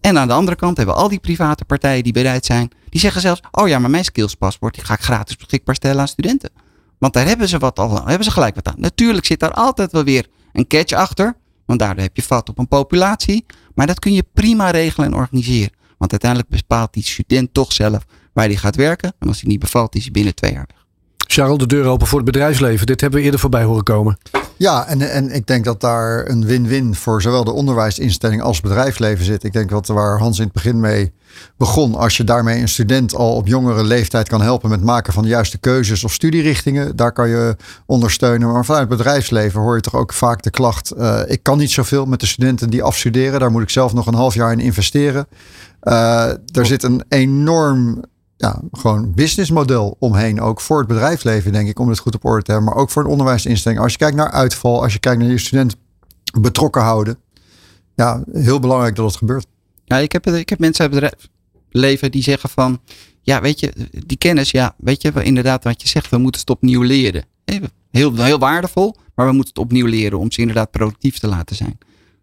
[0.01, 2.71] En aan de andere kant hebben we al die private partijen die bereid zijn.
[2.89, 6.09] Die zeggen zelfs, oh ja, maar mijn skillspaspoort die ga ik gratis beschikbaar stellen aan
[6.09, 6.51] studenten.
[6.99, 8.75] Want daar hebben ze wat al, hebben ze gelijk wat aan.
[8.77, 11.37] Natuurlijk zit daar altijd wel weer een catch achter.
[11.67, 13.47] Want daardoor heb je vat op een populatie.
[13.75, 15.79] Maar dat kun je prima regelen en organiseren.
[16.01, 19.13] Want uiteindelijk bepaalt die student toch zelf waar hij gaat werken.
[19.19, 20.85] En als hij niet bevalt, is hij binnen twee jaar weg.
[21.17, 22.87] Charles, de deur open voor het bedrijfsleven.
[22.87, 24.19] Dit hebben we eerder voorbij horen komen.
[24.61, 29.25] Ja, en, en ik denk dat daar een win-win voor zowel de onderwijsinstelling als bedrijfsleven
[29.25, 29.45] zit.
[29.45, 31.13] Ik denk dat waar Hans in het begin mee
[31.57, 35.23] begon, als je daarmee een student al op jongere leeftijd kan helpen met maken van
[35.23, 37.57] de juiste keuzes of studierichtingen, daar kan je
[37.87, 38.53] ondersteunen.
[38.53, 41.71] Maar vanuit het bedrijfsleven hoor je toch ook vaak de klacht: uh, ik kan niet
[41.71, 44.61] zoveel met de studenten die afstuderen, daar moet ik zelf nog een half jaar in
[44.61, 45.27] investeren.
[45.83, 48.05] Uh, er zit een enorm
[48.41, 50.41] ja, gewoon businessmodel omheen.
[50.41, 52.71] Ook voor het bedrijfsleven, denk ik, om het goed op orde te hebben.
[52.71, 53.81] Maar ook voor een onderwijsinstelling.
[53.81, 55.77] Als je kijkt naar uitval, als je kijkt naar je student
[56.41, 57.19] betrokken houden.
[57.95, 59.47] Ja, heel belangrijk dat het gebeurt.
[59.85, 62.81] Ja, ik heb, ik heb mensen uit het bedrijfsleven die zeggen van...
[63.23, 63.73] Ja, weet je,
[64.07, 67.25] die kennis, ja, weet je, inderdaad wat je zegt, we moeten het opnieuw leren.
[67.91, 71.57] Heel, heel waardevol, maar we moeten het opnieuw leren om ze inderdaad productief te laten
[71.57, 71.79] zijn.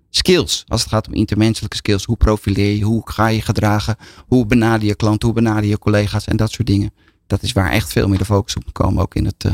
[0.09, 2.05] Skills, als het gaat om intermenselijke skills.
[2.05, 3.95] Hoe profileer je, hoe ga je gedragen,
[4.27, 6.93] hoe benader je klant, hoe benader je collega's en dat soort dingen.
[7.27, 9.53] Dat is waar echt veel meer de focus op moet komen, ook in het uh,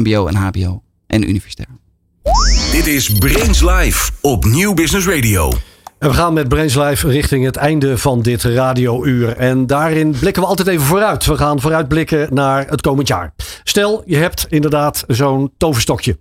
[0.00, 1.68] mbo en hbo en universitair.
[2.72, 5.52] Dit is Brains Live op Nieuw Business Radio.
[5.98, 9.36] En we gaan met Brains Live richting het einde van dit radiouur.
[9.36, 11.24] En daarin blikken we altijd even vooruit.
[11.26, 13.34] We gaan vooruitblikken naar het komend jaar.
[13.62, 16.18] Stel, je hebt inderdaad zo'n toverstokje.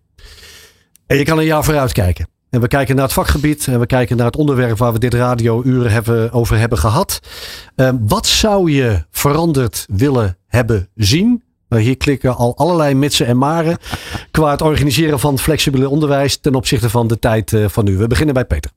[1.05, 2.27] En je kan een jaar vooruit kijken.
[2.53, 5.13] En we kijken naar het vakgebied en we kijken naar het onderwerp waar we dit
[5.13, 7.19] radiouur hebben, over hebben gehad.
[7.75, 11.43] Uh, wat zou je veranderd willen hebben zien?
[11.69, 13.77] Nou, hier klikken al allerlei mitsen en maren
[14.31, 17.97] qua het organiseren van flexibele onderwijs ten opzichte van de tijd uh, van nu.
[17.97, 18.71] We beginnen bij Peter.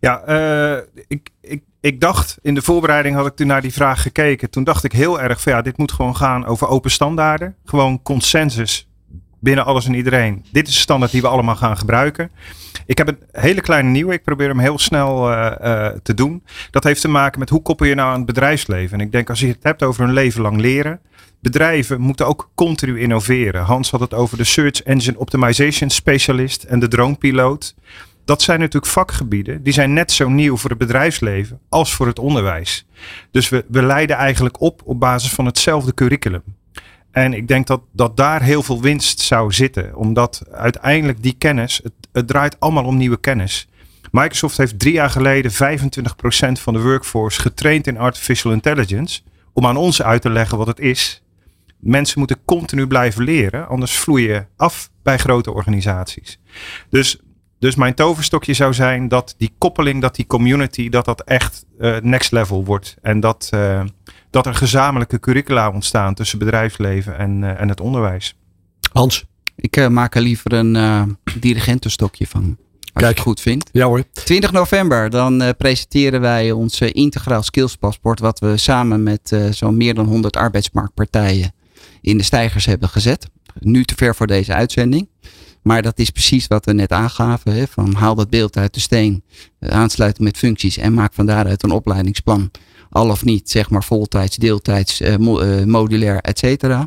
[0.00, 4.02] Ja, uh, ik, ik, ik dacht in de voorbereiding had ik toen naar die vraag
[4.02, 4.50] gekeken.
[4.50, 7.56] Toen dacht ik heel erg van ja, dit moet gewoon gaan over open standaarden.
[7.64, 8.89] Gewoon consensus
[9.40, 10.44] binnen alles en iedereen.
[10.52, 12.30] Dit is de standaard die we allemaal gaan gebruiken.
[12.86, 14.12] Ik heb een hele kleine nieuwe.
[14.12, 16.44] Ik probeer hem heel snel uh, uh, te doen.
[16.70, 18.98] Dat heeft te maken met hoe koppel je nou aan het bedrijfsleven.
[18.98, 21.00] En ik denk als je het hebt over een leven lang leren.
[21.40, 23.62] Bedrijven moeten ook continu innoveren.
[23.62, 27.74] Hans had het over de Search Engine Optimization Specialist en de dronepiloot.
[28.24, 32.18] Dat zijn natuurlijk vakgebieden die zijn net zo nieuw voor het bedrijfsleven als voor het
[32.18, 32.86] onderwijs.
[33.30, 36.42] Dus we, we leiden eigenlijk op op basis van hetzelfde curriculum.
[37.10, 39.96] En ik denk dat, dat daar heel veel winst zou zitten.
[39.96, 43.68] Omdat uiteindelijk die kennis, het, het draait allemaal om nieuwe kennis.
[44.10, 45.54] Microsoft heeft drie jaar geleden 25%
[46.52, 49.20] van de workforce getraind in artificial intelligence.
[49.52, 51.22] Om aan ons uit te leggen wat het is.
[51.78, 56.40] Mensen moeten continu blijven leren, anders vloei je af bij grote organisaties.
[56.90, 57.18] Dus,
[57.58, 61.96] dus mijn toverstokje zou zijn dat die koppeling, dat die community, dat dat echt uh,
[61.96, 62.96] next level wordt.
[63.02, 63.82] En dat, uh,
[64.30, 68.34] dat er gezamenlijke curricula ontstaan tussen bedrijfsleven en, uh, en het onderwijs.
[68.92, 69.24] Hans?
[69.56, 71.02] Ik uh, maak er liever een uh,
[71.38, 72.42] dirigentenstokje van.
[72.42, 73.68] Als Kijk, je het goed vindt.
[73.72, 74.04] Ja hoor.
[74.12, 78.20] 20 november, dan uh, presenteren wij ons integraal skillspaspoort.
[78.20, 81.54] Wat we samen met zo'n meer dan 100 arbeidsmarktpartijen
[82.00, 83.28] in de stijgers hebben gezet.
[83.58, 85.08] Nu te ver voor deze uitzending.
[85.62, 87.52] Maar dat is precies wat we net aangaven.
[87.52, 89.24] Hè, van haal dat beeld uit de steen.
[89.60, 90.76] aansluiten met functies.
[90.76, 92.50] En maak van daaruit een opleidingsplan
[92.90, 96.86] al of niet, zeg maar voltijds, deeltijds, mo uh, modulair, et cetera.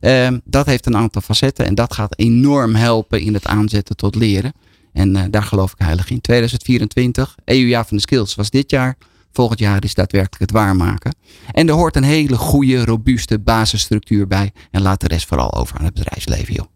[0.00, 4.14] Uh, dat heeft een aantal facetten en dat gaat enorm helpen in het aanzetten tot
[4.14, 4.52] leren.
[4.92, 6.20] En uh, daar geloof ik heilig in.
[6.20, 8.96] 2024, EU-jaar van de skills was dit jaar.
[9.32, 11.14] Volgend jaar is daadwerkelijk het waarmaken.
[11.52, 14.52] En er hoort een hele goede, robuuste basisstructuur bij.
[14.70, 16.66] En laat de rest vooral over aan het bedrijfsleven, joh.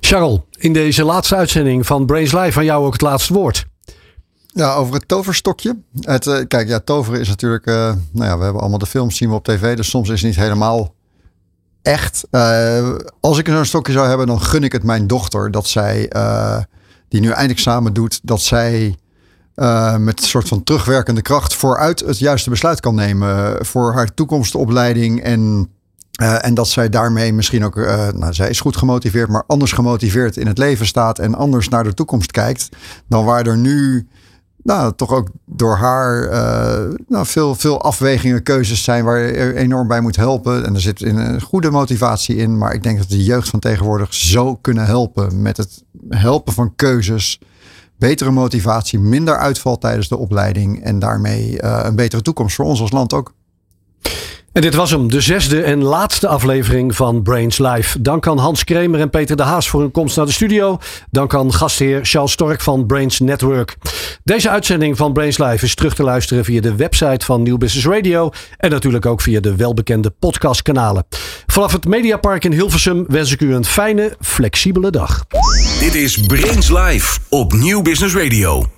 [0.00, 3.66] Charles, in deze laatste uitzending van Brains Live van jou ook het laatste woord.
[4.54, 5.76] Ja, over het toverstokje.
[6.00, 7.66] Het, uh, kijk, ja, toveren is natuurlijk.
[7.66, 7.74] Uh,
[8.12, 9.76] nou ja, we hebben allemaal de films zien we op tv.
[9.76, 10.94] Dus soms is het niet helemaal
[11.82, 12.26] echt.
[12.30, 16.10] Uh, als ik zo'n stokje zou hebben, dan gun ik het mijn dochter dat zij,
[17.08, 18.96] die nu eindexamen doet, dat zij
[19.98, 25.22] met een soort van terugwerkende kracht vooruit het juiste besluit kan nemen voor haar toekomstopleiding
[25.22, 25.70] en.
[26.40, 27.76] en dat zij daarmee misschien ook,
[28.14, 31.84] nou, zij is goed gemotiveerd, maar anders gemotiveerd in het leven staat en anders naar
[31.84, 32.68] de toekomst kijkt
[33.08, 34.08] dan waar er nu
[34.64, 39.88] nou, toch ook door haar uh, nou, veel, veel afwegingen, keuzes zijn waar je enorm
[39.88, 40.66] bij moet helpen.
[40.66, 42.58] En er zit een goede motivatie in.
[42.58, 46.74] Maar ik denk dat de jeugd van tegenwoordig zo kunnen helpen met het helpen van
[46.76, 47.40] keuzes.
[47.98, 50.82] Betere motivatie, minder uitval tijdens de opleiding.
[50.82, 53.32] En daarmee uh, een betere toekomst voor ons als land ook.
[54.54, 58.02] En dit was hem, de zesde en laatste aflevering van Brains Live.
[58.02, 60.78] Dank aan Hans Kremer en Peter de Haas voor hun komst naar de studio.
[61.10, 63.76] Dank aan gastheer Charles Stork van Brains Network.
[64.24, 67.86] Deze uitzending van Brains Live is terug te luisteren via de website van Nieuw Business
[67.86, 68.30] Radio.
[68.56, 71.06] En natuurlijk ook via de welbekende podcastkanalen.
[71.46, 75.24] Vanaf het Mediapark in Hilversum wens ik u een fijne, flexibele dag.
[75.80, 78.73] Dit is Brains Live op Nieuw Business Radio.